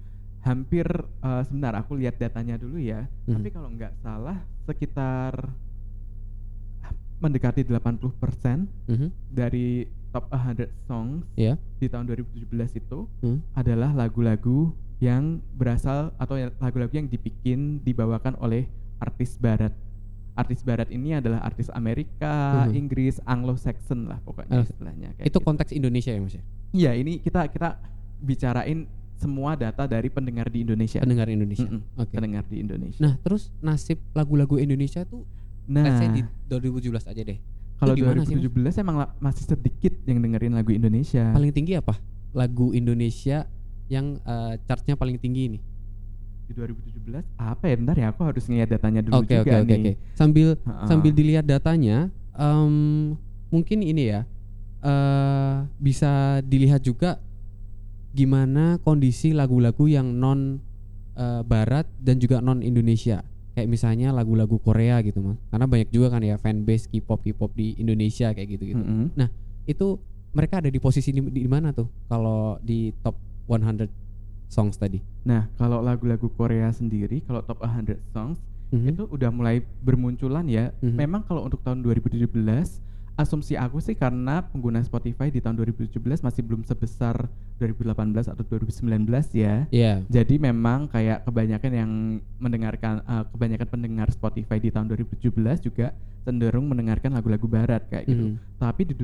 [0.43, 0.85] Hampir
[1.23, 3.07] uh, sebentar aku lihat datanya dulu ya.
[3.29, 3.35] Mhm.
[3.37, 5.55] Tapi kalau nggak salah sekitar
[7.17, 9.09] mendekati 80% Mhm.
[9.29, 11.59] dari top 100 songs Ya.
[11.77, 13.43] di tahun 2017 itu Hmm.
[13.53, 19.75] adalah lagu-lagu yang berasal atau ya- lagu-lagu yang dibikin dibawakan oleh artis barat.
[20.35, 22.75] Artis barat ini adalah artis Amerika, Mhm.
[22.75, 25.09] Inggris, Anglo-Saxon lah pokoknya Eh, istilahnya.
[25.15, 25.47] kayak Itu gitu.
[25.47, 26.43] konteks Indonesia ya Mas ya?
[26.73, 27.79] Iya, ini kita kita
[28.19, 30.99] bicarain semua data dari pendengar di Indonesia.
[30.99, 31.67] Pendengar Indonesia.
[31.67, 32.13] Mm-mm, Oke.
[32.13, 32.99] Pendengar di Indonesia.
[32.99, 35.23] Nah, terus nasib lagu-lagu Indonesia tuh
[35.65, 37.39] Nah, let's say di 2017 aja deh.
[37.75, 38.45] kalau di mana sih, Mas?
[38.47, 41.29] 2017 emang masih sedikit yang dengerin lagu Indonesia.
[41.31, 41.99] Paling tinggi apa?
[42.33, 43.45] Lagu Indonesia
[43.87, 45.59] yang eh, chartnya paling tinggi ini.
[46.45, 47.75] di 2017 apa ya?
[47.75, 49.81] Bentar ya, aku harus ngeliat datanya dulu Oke juga oke oke nih.
[49.81, 49.93] oke.
[50.13, 50.85] Sambil Ha-ha.
[50.85, 51.97] sambil dilihat datanya,
[52.33, 53.17] em,
[53.49, 54.21] mungkin ini ya
[54.81, 57.17] eh bisa dilihat juga
[58.11, 60.61] gimana kondisi lagu-lagu yang non
[61.15, 63.25] eh, Barat dan juga non Indonesia.
[63.55, 65.39] Kayak misalnya lagu-lagu Korea gitu mas.
[65.49, 68.83] Karena banyak juga kan ya fanbase K-pop K-pop di Indonesia kayak gitu gitu.
[68.83, 69.15] Mm-mm.
[69.65, 70.03] Itu
[70.35, 71.87] mereka ada di posisi di, di mana tuh?
[72.11, 73.15] Kalau di top
[73.47, 73.87] 100
[74.51, 74.99] songs tadi.
[75.23, 78.39] Nah, kalau lagu-lagu Korea sendiri, kalau top 100 songs
[78.75, 78.91] Mhm.
[78.91, 80.75] itu udah mulai bermunculan ya.
[80.83, 80.99] Mhm.
[80.99, 82.83] Memang kalau untuk tahun 2017,
[83.15, 87.31] asumsi aku sih karena pengguna Spotify di tahun 2017 masih belum sebesar
[87.63, 89.71] 2018 atau 2019 ya.
[89.71, 90.03] Iya.
[90.11, 91.91] Jadi memang kayak kebanyakan yang
[92.43, 95.31] mendengarkan eh, kebanyakan pendengar Spotify di tahun 2017
[95.63, 98.33] juga cenderung mendengarkan lagu-lagu barat kayak gitu.
[98.33, 98.57] Mhm.
[98.57, 98.95] Tapi di,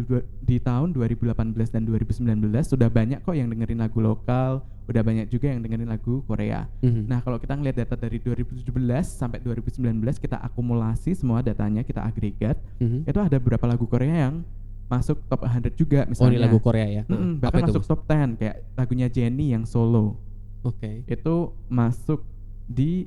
[0.40, 1.36] di tahun 2018
[1.68, 6.24] dan 2019 sudah banyak kok yang dengerin lagu lokal, udah banyak juga yang dengerin lagu
[6.24, 6.64] Korea.
[6.80, 7.04] Mhm.
[7.04, 12.56] Nah, kalau kita ngelihat data dari 2017 sampai 2019 kita akumulasi semua datanya, kita agregat,
[12.80, 13.04] Mhm.
[13.04, 14.42] itu ada beberapa lagu Korea yang
[14.86, 16.34] masuk top 100 juga Oh misalnya.
[16.34, 17.02] ini lagu Korea ya?
[17.06, 17.90] Apa bahkan itu, masuk Mas?
[17.90, 20.18] top 10 kayak lagunya Jennie yang solo.
[20.60, 21.06] Oke.
[21.06, 21.34] Itu
[21.66, 22.20] masuk
[22.66, 23.06] di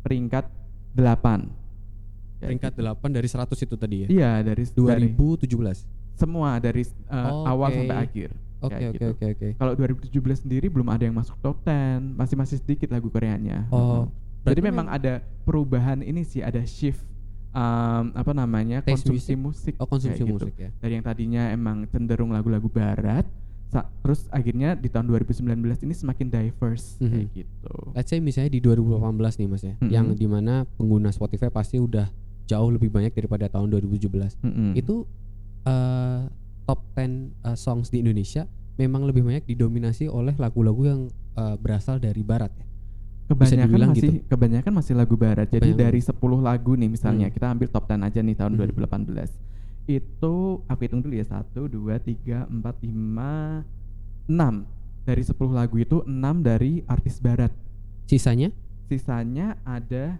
[0.00, 0.48] peringkat
[0.96, 1.46] 8.
[2.40, 2.82] Kayak Peringkat gitu.
[2.88, 4.08] 8 dari 100 itu tadi ya?
[4.08, 6.00] Iya, dari dari 2017.
[6.16, 7.76] semua dari uh, Oh, awal oke.
[7.80, 8.28] sampai akhir.
[8.60, 9.06] Oke Kayak oke gitu.
[9.08, 9.48] oke oke.
[9.56, 13.64] Kalau 2017 sendiri belum ada yang masuk top 10, masih masih sedikit lagu Koreanya.
[13.68, 14.08] Oh,
[14.40, 17.00] berarti Jadi memang ada perubahan ini sih, ada shift
[17.50, 19.74] um, apa namanya Taste konsumsi musik.
[19.76, 20.30] Oh konsumsi gitu.
[20.30, 20.70] musik ya.
[20.78, 23.26] Dari yang tadinya emang cenderung lagu-lagu barat,
[24.02, 27.34] terus akhirnya di tahun 2019 ini semakin diverse kayak Mhm.
[27.34, 27.74] gitu.
[27.94, 29.90] Let's say misalnya di 2018 nih mas ya, Mm-mm.
[29.90, 32.10] yang di mana pengguna Spotify pasti udah
[32.46, 34.34] jauh lebih banyak daripada tahun 2017.
[34.42, 34.74] Mm-mm.
[34.74, 35.06] Itu
[35.62, 36.20] eh,
[36.66, 41.00] top 10 eh, songs di Indonesia memang lebih banyak didominasi oleh lagu-lagu yang
[41.36, 42.66] eh, berasal dari Barat ya.
[43.30, 44.26] Kebanyakan dibilang masih gitu.
[44.26, 45.46] kebanyakan masih lagu barat.
[45.46, 45.82] Jadi Kebanyakan.
[45.82, 47.34] dari 10 lagu nih misalnya Hmm.
[47.34, 48.60] kita ambil top 10 aja nih tahun Hmm.
[48.60, 49.30] 2018.
[49.86, 53.64] Itu aku hitung dulu ya 1 2 3 4 5
[54.26, 54.54] 6.
[55.02, 57.50] Dari 10 lagu itu 6 dari artis barat.
[58.04, 58.50] Sisanya?
[58.86, 60.18] Sisanya ada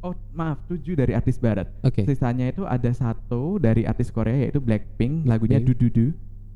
[0.00, 1.70] oh maaf 7 dari artis barat.
[1.80, 2.02] Oke.
[2.02, 5.78] Sisanya itu ada satu dari artis Korea yaitu Blackpink, lagunya Blackpink.
[5.78, 6.06] Dududu.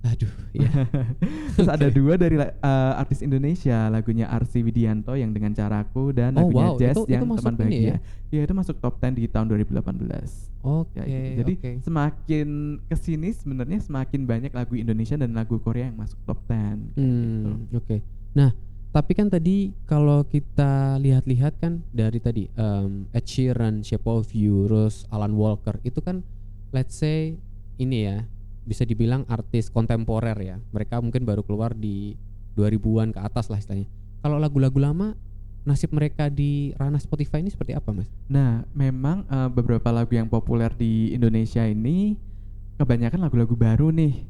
[0.07, 0.71] Aduh, ya.
[1.55, 2.53] Terus ada dua dari eh,
[2.95, 7.13] artis Indonesia, lagunya Arsi Widianto yang dengan caraku dan Oh, lagunya wow, Jazz itu- itu
[7.13, 7.83] yang masuk teman bahagia.
[7.83, 7.97] ya?
[8.29, 10.51] Ya itu masuk top 10 di tahun 2018.
[10.61, 11.37] Oke, Kayak gitu.
[11.37, 11.71] Jadi oke.
[11.81, 12.49] semakin
[12.83, 16.47] ke sini sebenarnya semakin banyak lagu Indonesia dan lagu Korea yang masuk top 10.
[16.47, 17.51] kayak gitu.
[17.51, 17.97] Hmm, oke.
[18.33, 18.51] Nah,
[18.91, 24.67] tapi kan tadi kalau kita lihat-lihat kan dari tadi em, Ed Sheeran, Shape of You,
[24.67, 26.23] terus Alan Walker itu kan
[26.71, 27.39] let's say
[27.77, 28.25] ini ya
[28.67, 30.57] bisa dibilang artis kontemporer ya.
[30.75, 32.19] Mereka mungkin baru keluar di
[32.53, 33.87] 2000-an ke atas lah istilahnya.
[34.21, 35.15] Kalau lagu-lagu lama
[35.63, 38.11] nasib mereka di ranah Spotify ini seperti apa, Mas?
[38.27, 42.19] Nah, memang eh, beberapa lagu yang populer di Indonesia ini
[42.77, 44.27] kebanyakan lagu-lagu baru nih.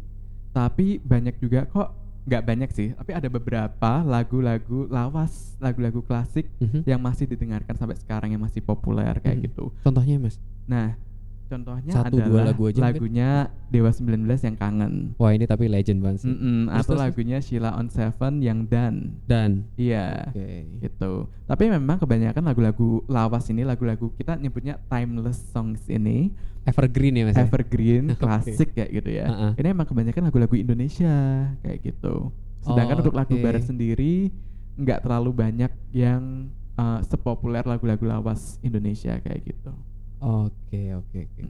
[0.52, 1.92] Tapi banyak juga kok
[2.26, 6.82] nggak banyak sih, tapi ada beberapa lagu-lagu lawas, lagu-lagu klasik Mhm.
[6.82, 9.44] yang masih didengarkan sampai sekarang yang masih populer kayak Mhm.
[9.46, 9.64] gitu.
[9.86, 10.42] Contohnya, Mas?
[10.66, 10.98] Nah,
[11.46, 12.86] Contohnya Satu, dua adalah lagu aja mungkin?
[12.90, 13.28] lagunya
[13.66, 14.92] Dewa 19 yang kangen.
[15.14, 16.28] Wah ini tapi legend banget sih.
[16.28, 19.22] Mm-mm, Terus, atau terus, lagunya Sheila on Seven yang Dan.
[19.24, 20.30] Dan Iya.
[20.30, 20.48] oke.
[20.82, 21.12] Gitu.
[21.44, 27.38] Tapi memang kebanyakan lagu-lagu lawas ini, lagu-lagu kita nyebutnya timeless songs ini, Evergreen ya mas.
[27.38, 27.46] ya?
[27.46, 29.26] evergreen, klasik kayak gitu ya.
[29.26, 29.48] Ha-ha.
[29.54, 31.14] Ini emang kebanyakan lagu-lagu Indonesia
[31.60, 32.34] kayak gitu.
[32.58, 33.40] Sedangkan Oh, untuk lagu oke.
[33.40, 34.34] barat sendiri
[34.74, 39.70] nggak terlalu banyak yang uh, sepopuler lagu-lagu lawas Indonesia kayak gitu.
[40.16, 41.40] Oke oke oke.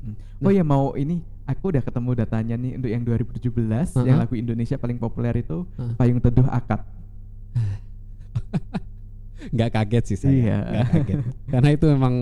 [0.43, 0.43] Nah.
[0.43, 4.03] Oh ya mau ini aku udah ketemu datanya nih untuk yang 2017 Uh-huh.
[4.03, 5.95] yang lagu Indonesia paling populer itu Uh.
[5.95, 6.83] Payung Teduh Akad.
[9.55, 10.35] Nggak kaget sih saya.
[10.35, 10.59] Iya.
[10.59, 11.19] Nggak kaget.
[11.47, 12.15] Karena itu memang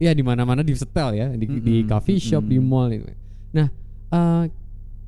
[0.00, 2.72] ya di mana-mana di setel ya di, di Mm-mm, coffee shop di mm-mm.
[2.72, 2.88] mall.
[2.90, 3.06] itu.
[3.52, 3.68] Nah
[4.10, 4.44] eh,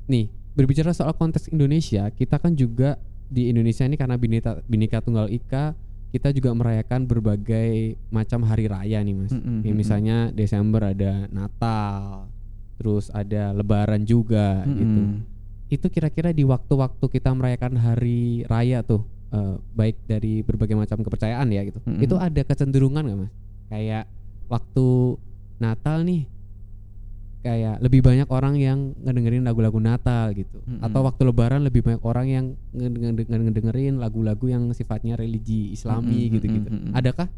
[0.05, 2.95] nih berbicara soal konteks Indonesia kita kan juga
[3.25, 5.73] di Indonesia ini karena bineka bineka tunggal ika
[6.15, 9.35] kita juga merayakan berbagai macam hari raya nih mas.
[9.35, 12.31] Mm-mm, Ya, misalnya Desember ada Natal,
[12.79, 15.01] terus ada Lebaran juga gitu.
[15.11, 15.27] Mm-mm.
[15.67, 19.03] Itu kira-kira di waktu-waktu kita merayakan hari raya tuh,
[19.35, 21.83] eh, baik dari berbagai macam kepercayaan ya gitu.
[21.83, 21.99] Mm-mm.
[21.99, 23.33] Itu ada kecenderungan nggak mas?
[23.67, 24.07] Kayak
[24.47, 25.19] waktu
[25.59, 26.31] Natal nih,
[27.45, 30.57] kayak lebih banyak orang yang ngedengerin lagu-lagu Natal gitu.
[30.59, 30.81] Mm-mm.
[30.81, 36.65] Atau waktu Lebaran lebih banyak orang yang ngedeng- ngedengerin lagu-lagu yang sifatnya religi Islami gitu-gitu.
[36.65, 36.97] mm-mm, mm-mm.
[36.97, 37.29] Adakah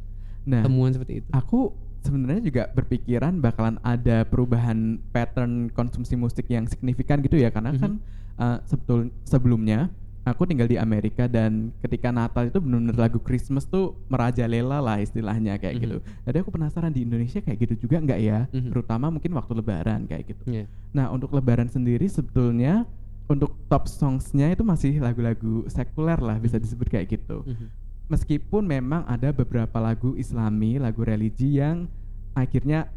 [0.47, 1.29] Nah, temuan seperti itu?
[1.29, 4.79] aku sebenarnya juga berpikiran bakalan ada perubahan
[5.11, 7.79] pattern konsumsi musik yang signifikan gitu ya karena Mhm.
[7.83, 7.91] kan
[8.37, 9.91] uh, sebetul sebelumnya
[10.27, 15.55] aku tinggal di Amerika dan ketika Natal itu benar-benar lagu Christmas tuh merajalela lah istilahnya
[15.55, 15.81] kayak Mhm.
[15.81, 15.97] gitu.
[16.27, 18.39] Jadi aku penasaran di Indonesia kayak gitu juga nggak ya?
[18.51, 18.69] Mhm.
[18.75, 20.43] Terutama mungkin waktu Lebaran kayak gitu.
[20.45, 20.65] Iya.
[20.91, 22.83] Nah untuk Lebaran sendiri sebetulnya
[23.27, 27.67] untuk top songsnya itu masih lagu-lagu sekuler lah bisa disebut kayak gitu Mhm.
[28.07, 31.87] meskipun memang ada beberapa lagu Islami, lagu religi yang
[32.31, 32.87] akhirnya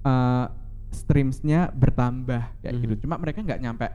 [0.00, 0.48] uh,
[0.92, 2.82] streamsnya bertambah kayak Mhm.
[2.84, 2.94] gitu.
[3.04, 3.86] Cuma mereka nggak nyampe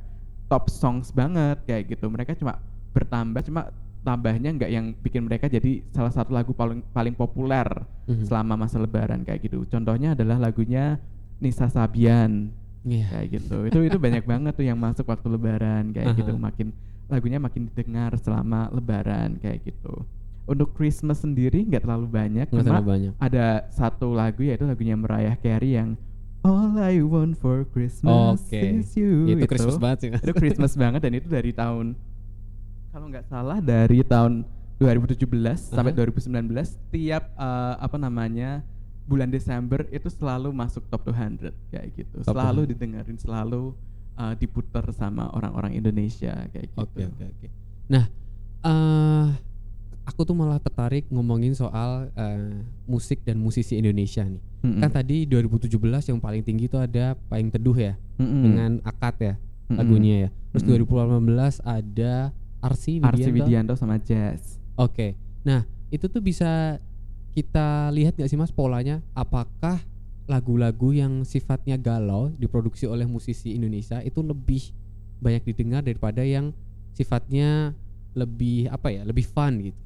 [0.45, 2.05] top songs banget kayak gitu.
[2.09, 2.61] Mereka cuma
[2.95, 3.61] bertambah, cuma
[4.01, 7.65] tambahnya nggak yang bikin mereka jadi salah satu lagu paling paling populer
[8.05, 8.23] Mhm.
[8.23, 9.65] selama masa Lebaran kayak gitu.
[9.65, 11.01] Contohnya adalah lagunya
[11.35, 13.09] Nisa Sabian Iya.
[13.11, 13.57] kayak gitu.
[13.65, 16.31] Itu itu banyak banget tuh yang masuk waktu Lebaran kayak gitu.
[16.31, 16.39] Aha.
[16.39, 16.67] Makin
[17.05, 20.05] lagunya makin didengar selama Lebaran kayak gitu.
[20.45, 23.11] Untuk Christmas sendiri nggak terlalu banyak, Nggak cuma terlalu banyak.
[23.17, 25.97] ada satu lagu yaitu lagunya Mariah Carey yang
[26.45, 28.61] All I Want for Christmas Oke.
[28.77, 29.25] is You.
[29.27, 30.09] Itu Christmas banget sih.
[30.13, 30.21] Mas.
[30.21, 31.97] Itu Christmas banget dan itu dari tahun
[32.95, 34.47] kalau nggak salah dari tahun
[34.79, 35.27] 2017
[35.75, 36.07] sampai Aha.
[36.15, 38.63] 2019 tiap eh, apa namanya
[39.03, 42.23] bulan Desember itu selalu masuk top 200 kayak gitu.
[42.23, 42.71] Top selalu 200.
[42.71, 43.75] didengerin, selalu
[44.15, 46.87] eh, diputer sama orang-orang Indonesia kayak gitu.
[46.87, 47.47] Oke oke oke.
[47.91, 48.07] Nah,
[48.63, 49.27] eh
[50.07, 54.39] aku tuh malah tertarik ngomongin soal eh, musik dan musisi Indonesia nih.
[54.63, 54.79] Mm-mm.
[54.79, 58.39] Kan tadi 2017 yang paling tinggi itu ada Payung Teduh ya Mm-mm.
[58.39, 59.35] dengan akad ya
[59.67, 60.29] lagunya ya.
[60.55, 61.27] Terus Mm-mm.
[61.27, 62.31] 2018 ada
[62.65, 63.09] Arsi Widianto.
[63.11, 64.57] Arsi Widianto sama Jazz.
[64.75, 65.13] Oke.
[65.41, 66.81] Nah, itu tuh bisa
[67.31, 69.77] kita lihat nggak sih Mas polanya apakah
[70.25, 74.73] lagu-lagu yang sifatnya galau diproduksi oleh musisi Indonesia itu lebih
[75.17, 76.49] banyak didengar daripada yang
[76.91, 77.75] sifatnya
[78.13, 79.79] lebih apa ya, lebih fun gitu.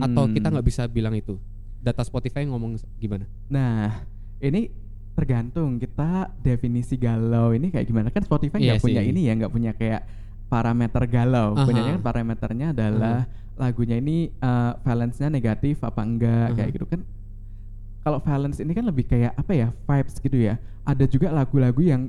[0.00, 0.54] Atau kita Hmm.
[0.54, 1.38] nggak bisa bilang itu.
[1.78, 3.24] Data Spotify ngomong gimana?
[3.46, 4.02] Nah,
[4.38, 4.68] ini
[5.14, 9.08] tergantung kita definisi galau ini kayak gimana kan Spotify Iya nggak punya sih.
[9.08, 10.02] ini ya nggak punya kayak
[10.46, 11.64] parameter galau Aha.
[11.66, 16.56] punyanya kan parameternya adalah lagunya ini eh, valence-nya negatif apa enggak Aha.
[16.56, 17.00] kayak gitu kan
[18.00, 20.54] kalau valence ini kan lebih kayak apa ya vibes gitu ya
[20.86, 22.06] ada juga lagu-lagu yang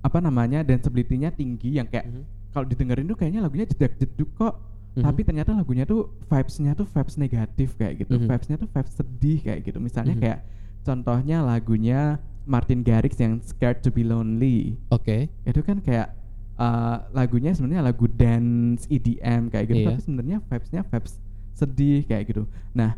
[0.00, 2.22] apa namanya danceability-nya tinggi yang kayak Mhm.
[2.52, 4.60] kalau didengerin tuh kayaknya lagunya jedak jeduk kok
[4.96, 5.04] Mhm.
[5.06, 8.28] tapi ternyata lagunya tuh vibes-nya tuh vibes negatif kayak gitu Mhm.
[8.28, 10.20] vibes-nya tuh vibes sedih kayak gitu misalnya Mhm.
[10.20, 10.38] kayak
[10.82, 15.28] contohnya lagunya Martin Garrix yang Scared to be Lonely Oke.
[15.44, 16.16] itu kan kayak
[16.60, 19.88] uh, lagunya sebenarnya lagu dance EDM kayak gitu Iya.
[19.88, 21.12] tapi sebenarnya vibes-nya vibes
[21.52, 22.44] sedih kayak gitu.
[22.72, 22.94] Nah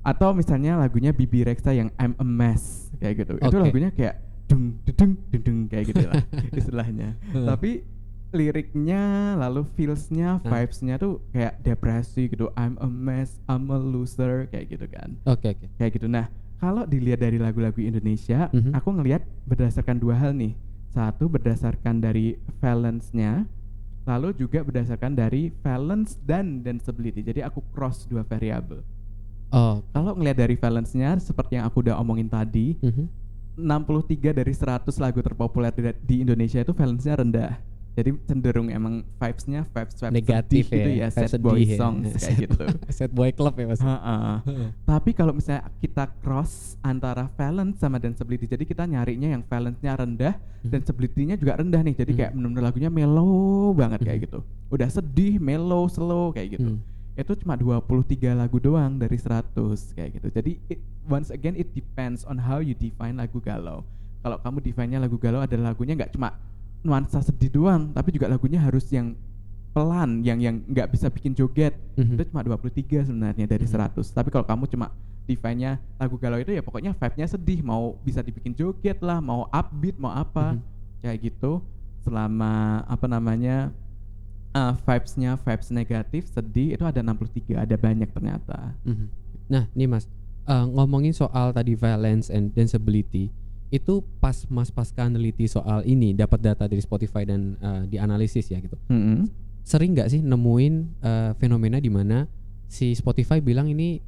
[0.00, 3.36] atau misalnya lagunya Bibi Rexa yang I'm a Mess kayak gitu.
[3.38, 3.62] Itu Oke.
[3.62, 4.96] lagunya kayak dung dung
[5.32, 6.20] dung dung kayak gitu lah
[6.58, 7.16] istilahnya.
[7.32, 7.80] Tapi
[8.34, 9.02] liriknya
[9.38, 12.50] lalu feelsnya vibesnya tuh kayak depresi gitu.
[12.52, 15.16] I'm a mess I'm a loser kayak gitu kan.
[15.24, 15.66] Oke oke.
[15.78, 16.06] kayak gitu.
[16.06, 18.74] Nah kalau dilihat dari lagu-lagu Indonesia Mhm.
[18.74, 20.52] aku ngelihat berdasarkan dua hal nih
[20.94, 23.44] satu berdasarkan dari valence-nya
[24.06, 28.80] lalu juga berdasarkan dari valence dan danceability jadi aku cross dua variabel
[29.54, 29.86] Oh.
[29.94, 33.06] kalau ngelihat dari valence-nya seperti yang aku udah omongin tadi mhm.
[33.54, 37.54] 63 dari 100 lagu terpopuler di, di Indonesia itu valence-nya rendah
[37.94, 41.78] jadi cenderung emang vibesnya vibes vibes negatif sedih gitu ya, ya sad boy ya.
[41.78, 44.42] songs kayak gitu sad boy club ya mas Ha-ha.
[44.84, 50.34] Tapi kalau misalnya kita cross antara Valence sama Danceability, jadi kita nyarinya yang Valence-nya rendah,
[50.60, 50.70] Mhm.
[50.70, 51.94] Danceability-nya juga rendah nih.
[51.94, 52.18] Jadi Mhm.
[52.18, 53.32] kayak benar-benar lagunya mellow
[53.70, 54.24] banget kayak Mhm.
[54.24, 54.38] gitu.
[54.68, 56.70] Udah sedih, mellow, slow kayak gitu.
[56.72, 56.80] Hmm.
[57.14, 60.28] Itu cuma 23 lagu doang dari 100 kayak gitu.
[60.32, 63.84] Jadi it- once again it depends on how you define lagu galau.
[64.18, 66.32] Kalau kamu define-nya lagu galau adalah lagunya nggak cuma
[66.84, 69.16] nuansa sedih doang, tapi juga lagunya harus yang
[69.72, 71.74] pelan, yang yang nggak bisa bikin joget.
[71.96, 72.14] Mhm.
[72.14, 73.72] itu cuma 23 sebenarnya dari Mhm.
[73.72, 74.92] 100 tapi kalau kamu cuma
[75.24, 77.64] define-nya lagu galau itu ya pokoknya vibe-nya sedih.
[77.64, 80.54] Mau bisa dibikin joget lah mau upbeat mau apa.
[80.54, 80.62] Mhm.
[81.00, 81.60] kayak gitu.
[82.00, 83.72] Selama apa namanya
[84.52, 88.72] uh, vibes-nya vibes negatif sedih itu ada 63 ada banyak ternyata.
[88.84, 89.06] Mhm.
[89.44, 90.08] Nah, nih Mas,
[90.44, 93.28] eh, ngomongin soal tadi violence and danceability,
[93.74, 98.62] itu pas Mas pasca neliti soal ini dapat data dari Spotify dan eh, dianalisis ya
[98.62, 98.78] gitu.
[98.86, 99.26] Mm-mm.
[99.66, 102.30] Sering nggak sih nemuin eh, fenomena di mana
[102.70, 103.98] si Spotify bilang ini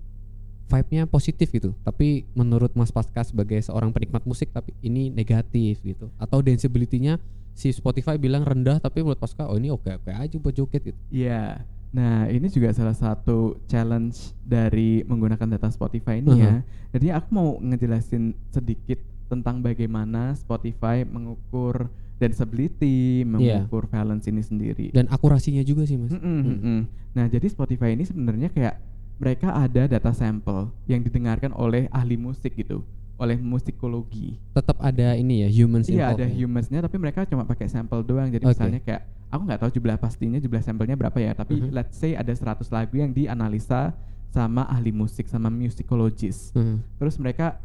[0.66, 6.10] vibe-nya positif gitu, tapi menurut Mas Pasca sebagai seorang penikmat musik tapi ini negatif gitu.
[6.18, 7.22] Atau danceability-nya
[7.54, 10.98] si Spotify bilang rendah tapi menurut Pasca oh ini oke-oke aja buat joget gitu.
[11.10, 11.62] Iya.
[11.94, 16.42] Nah, ini juga salah satu challenge dari menggunakan data Spotify ini Mhm.
[16.42, 16.54] ya.
[16.98, 23.28] Jadi aku mau ngejelasin sedikit tentang bagaimana Spotify mengukur danceability, Iya.
[23.62, 24.90] mengukur balance ini sendiri.
[24.90, 26.10] Dan akurasinya juga sih Mas.
[26.10, 26.42] Mm-mm, Hmm.
[26.48, 26.80] mm-mm.
[27.12, 28.74] Nah, jadi Spotify ini sebenarnya kayak
[29.16, 32.84] mereka ada data sampel yang didengarkan oleh ahli musik gitu,
[33.16, 34.36] oleh musikologi.
[34.52, 36.36] Tetap ada ini ya humans Iya ada ya?
[36.36, 38.28] humansnya tapi mereka cuma pakai sampel doang.
[38.28, 38.52] Jadi Oke.
[38.52, 41.32] misalnya kayak aku nggak tahu jumlah pastinya jumlah sampelnya berapa ya.
[41.32, 41.72] Tapi Mhm.
[41.72, 43.96] let's say ada 100 lagu yang dianalisa
[44.28, 46.52] sama ahli musik sama musicologist.
[46.52, 46.84] Hmm.
[46.96, 47.56] Terus mereka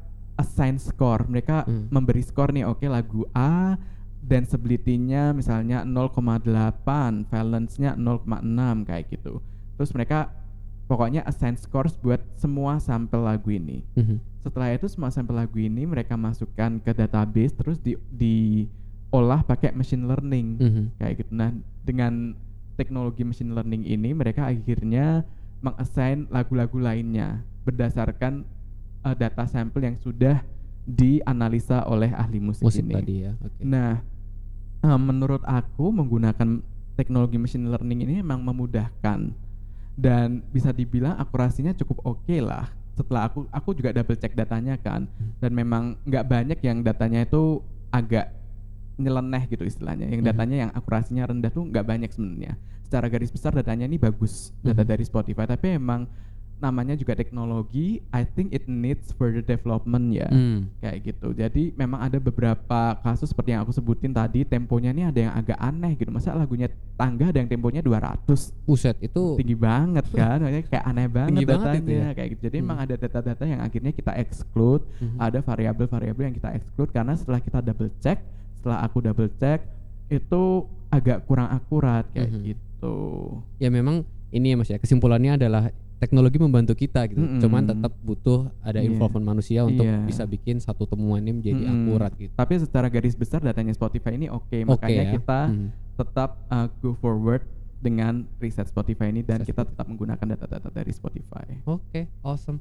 [0.41, 1.29] assign score.
[1.29, 1.87] Mereka Hmm.
[1.93, 2.65] memberi skor nih.
[2.65, 3.77] Oke lagu A
[4.21, 4.45] dan
[5.05, 9.41] nya misalnya 0,8, valence-nya 0,6 kayak gitu.
[9.77, 10.29] Terus mereka
[10.91, 14.43] pokoknya assign scores buat semua sampel lagu ini Mhm.
[14.43, 20.03] setelah itu semua sampel lagu ini mereka masukkan ke database terus di diolah pakai machine
[20.03, 20.83] learning Mhm.
[20.99, 21.55] kayak gitu nah
[21.87, 22.35] dengan
[22.75, 25.23] teknologi machine learning ini mereka akhirnya
[25.63, 28.43] mengassign lagu-lagu lainnya berdasarkan
[29.03, 30.41] uh, data sampel yang sudah
[30.81, 32.93] dianalisa oleh ahli musik, musik ini.
[32.93, 33.61] tadi ya oke.
[33.61, 34.01] Nah
[34.81, 36.61] uh, menurut aku menggunakan
[36.93, 39.31] teknologi machine learning ini memang memudahkan.
[39.91, 42.71] Dan bisa dibilang akurasinya cukup oke lah.
[42.95, 45.05] Setelah aku aku juga double check datanya kan.
[45.37, 47.61] Dan memang nggak banyak yang datanya itu
[47.91, 48.31] agak
[48.97, 50.07] nyeleneh gitu istilahnya.
[50.09, 50.29] Yang Mhm.
[50.31, 52.53] datanya yang akurasinya rendah tuh nggak banyak sebenarnya.
[52.87, 54.89] Secara garis besar datanya ini bagus data Mhm.
[54.89, 55.45] dari Spotify.
[55.45, 56.07] Tapi emang
[56.61, 60.69] namanya juga teknologi I think it needs further development ya Hmm.
[60.77, 61.33] kayak gitu.
[61.33, 65.57] Jadi memang ada beberapa kasus seperti yang aku sebutin tadi, temponya ini ada yang agak
[65.57, 66.13] aneh gitu.
[66.13, 68.53] Masa lagunya tangga ada yang temponya 200.
[68.63, 70.37] Buset itu Tinggi banget kan.
[70.39, 72.09] Kayak aneh banget Tinggi banget datanya itu ya?
[72.13, 72.41] kayak gitu.
[72.45, 72.63] Jadi Hmm.
[72.63, 75.17] memang ada data-data yang akhirnya kita exclude, Mhm.
[75.17, 78.21] ada variabel-variabel yang kita exclude karena setelah kita double check,
[78.53, 79.65] setelah aku double check
[80.07, 80.43] itu
[80.87, 82.41] agak kurang akurat kayak Mhm.
[82.45, 82.97] gitu.
[83.57, 85.69] ya memang ini ya Mas ya kesimpulannya adalah
[86.01, 87.21] teknologi membantu kita gitu.
[87.21, 87.37] Mm-mm.
[87.37, 88.89] Cuman tetap butuh ada Iya.
[88.89, 90.01] involvement manusia untuk Iya.
[90.01, 91.85] bisa bikin satu temuan ini menjadi Mm-mm.
[91.85, 92.33] akurat gitu.
[92.33, 95.11] Tapi secara garis besar datanya Spotify ini oke, Oke makanya ya.
[95.13, 95.67] kita Mhm.
[95.95, 97.45] tetap uh, go forward
[97.77, 101.45] dengan riset Spotify ini dan Riset kita tetap menggunakan data-data dari Spotify.
[101.63, 102.57] Oke, awesome.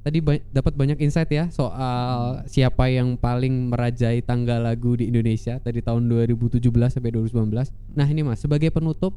[0.00, 5.56] Tadi ba- dapat banyak insight ya soal siapa yang paling merajai tanggal lagu di Indonesia
[5.56, 6.60] tadi tahun 2017
[6.92, 7.72] sampai 2019.
[7.90, 9.16] Nah ini mas, sebagai penutup,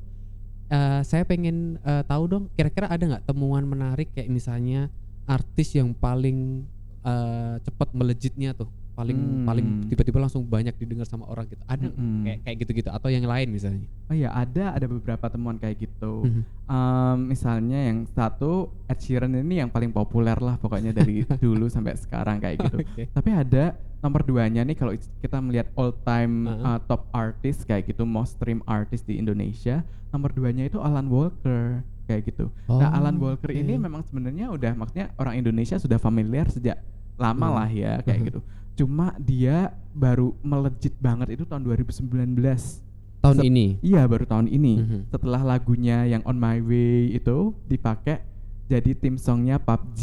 [0.71, 4.91] eh, saya pengen eh, tahu dong, kira-kira ada nggak temuan menarik kayak misalnya
[5.27, 6.63] artis yang paling
[7.03, 9.45] eh, cepat melejitnya tuh, paling Hmm.
[9.45, 11.61] paling tiba-tiba langsung banyak didengar sama orang gitu.
[11.63, 12.25] Ada Mm-mm.
[12.25, 13.85] kayak kayak gitu-gitu atau yang lain misalnya?
[14.03, 16.25] Oh iya ada ada beberapa temuan kayak gitu.
[16.65, 21.93] Um, misalnya yang satu Ed Sheeran ini yang paling populer lah pokoknya dari dulu sampai
[21.95, 22.77] sekarang kayak gitu.
[22.81, 23.03] Oke.
[23.07, 26.65] Tapi ada nomor duanya nih kalau kita melihat all time Uh-uh.
[26.67, 31.81] uh, top artist kayak gitu, most stream artist di Indonesia, nomor duanya itu Alan Walker
[32.03, 32.49] kayak gitu.
[32.65, 33.83] nah Oh, Alan Walker ini oke.
[33.83, 36.79] memang sebenarnya udah maksudnya orang Indonesia sudah familiar sejak
[37.15, 37.55] lama Hmm.
[37.55, 38.27] lah ya kayak Mhm.
[38.27, 38.39] gitu.
[38.77, 42.85] Cuma dia baru melejit banget itu tahun 2019.
[43.17, 43.81] Tahun Sep- ini.
[43.81, 44.73] Iya baru tahun ini.
[44.77, 44.99] Mhm.
[45.09, 48.21] Setelah lagunya yang On My Way itu dipakai
[48.69, 50.01] jadi tim songnya PUBG.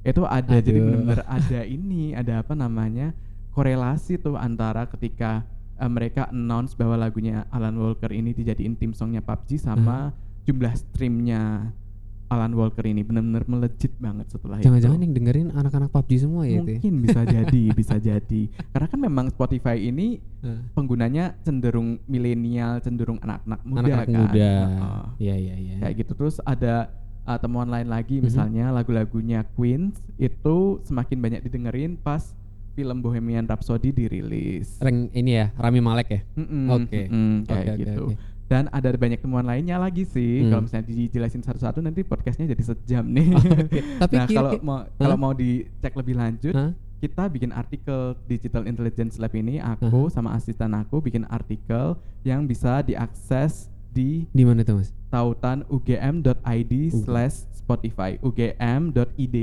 [0.00, 0.84] Itu ada jadi Aduh.
[0.86, 3.12] benar-benar ada ini, ada apa namanya
[3.50, 9.20] korelasi tuh antara ketika eh, mereka announce bahwa lagunya Alan Walker ini dijadiin tim songnya
[9.20, 10.14] PUBG sama Mhm.
[10.44, 11.42] jumlah streamnya
[12.34, 15.04] Alan Walker ini benar-benar melejit banget setelah Jangan-jangan itu.
[15.04, 16.66] yang dengerin anak-anak PUBG semua ya itu.
[16.66, 16.76] ya?
[16.76, 18.42] Mungkin bisa jadi, bisa jadi.
[18.68, 20.18] Karena kan memang Spotify ini
[20.70, 24.14] penggunanya cenderung milenial, cenderung anak-anak muda Anak-anak kan.
[24.20, 24.52] muda.
[25.16, 25.74] Iya iya iya.
[25.80, 26.90] Kayak gitu terus ada
[27.22, 28.24] uh, temuan lain lagi Mhm.
[28.24, 32.34] misalnya lagu-lagunya Queen itu semakin banyak didengerin pas
[32.74, 34.76] film Bohemian Rhapsody dirilis.
[34.78, 36.20] Reng ini ya, Rami Malek ya.
[36.68, 37.06] Oke,
[37.40, 38.02] oke, gitu.
[38.10, 38.14] oke.
[38.44, 40.44] Dan ada banyak temuan lainnya lagi sih.
[40.44, 40.50] Hmm.
[40.52, 43.28] Kalau misalnya dijelasin satu-satu nanti podcastnya jadi sejam nih.
[43.36, 43.80] Oke.
[44.04, 46.70] Tapi nah kalau mau kalau mau dicek lebih lanjut, Hah?
[47.00, 52.80] kita bikin artikel Digital Intelligence Lab ini aku sama asisten aku bikin artikel yang bisa
[52.84, 54.90] diakses di Di mana tuh, Mas?
[55.14, 59.36] Tautan ugm.id slash Spotify ugm.id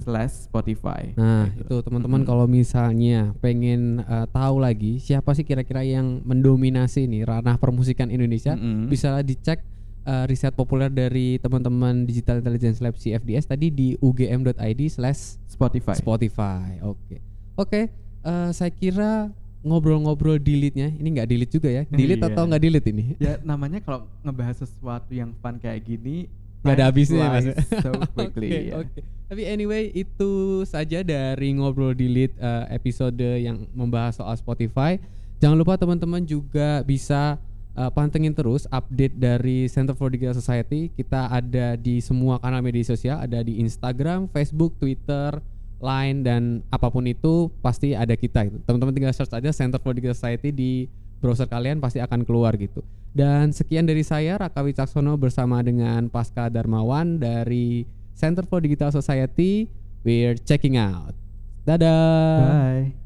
[0.00, 1.62] slash Spotify Nah, Gitu.
[1.62, 2.26] itu teman-teman Mm-mm.
[2.26, 8.56] kalau misalnya pengen eh, tahu lagi siapa sih kira-kira yang mendominasi nih ranah permusikan Indonesia,
[8.56, 8.88] Mm-mm.
[8.88, 9.62] bisa dicek
[10.02, 16.82] eh, riset populer dari teman-teman Digital Intelligence Lab CFDS tadi di ugm.id slash Spotify Spotify.
[16.82, 17.20] Oke.
[17.54, 17.80] Oke,
[18.18, 19.30] eh, saya kira
[19.62, 21.82] ngobrol-ngobrol delete-nya ini nggak delete juga ya?
[21.86, 22.30] Delete Iya.
[22.30, 23.04] atau nggak delete ini?
[23.16, 26.26] ya namanya kalau ngebahas sesuatu yang fun kayak gini
[26.62, 27.46] Nggak ada habisnya ya, Mas.
[27.82, 28.74] so quickly Oke, ya.
[28.78, 29.00] oke.
[29.26, 30.30] Tapi anyway itu
[30.62, 34.94] saja dari ngobrol delete eh, episode yang membahas soal Spotify.
[35.38, 37.34] Jangan lupa teman-teman juga bisa
[37.72, 40.86] eh, pantengin terus update dari Center for Digital Society.
[40.88, 45.42] Kita ada di semua kanal media sosial, ada di Instagram, Facebook, Twitter,
[45.82, 48.56] Line dan apa pun itu pasti ada kita gitu.
[48.62, 50.86] Teman-teman tinggal search aja Center for Digital Society di
[51.18, 52.80] browser kalian pasti akan keluar gitu.
[53.12, 59.68] Dan sekian dari saya Raka Wicaksono bersama dengan Pasca Darmawan dari Center for Digital Society.
[60.02, 61.14] We're checking out.
[61.62, 62.42] Dadah.
[62.42, 63.01] bye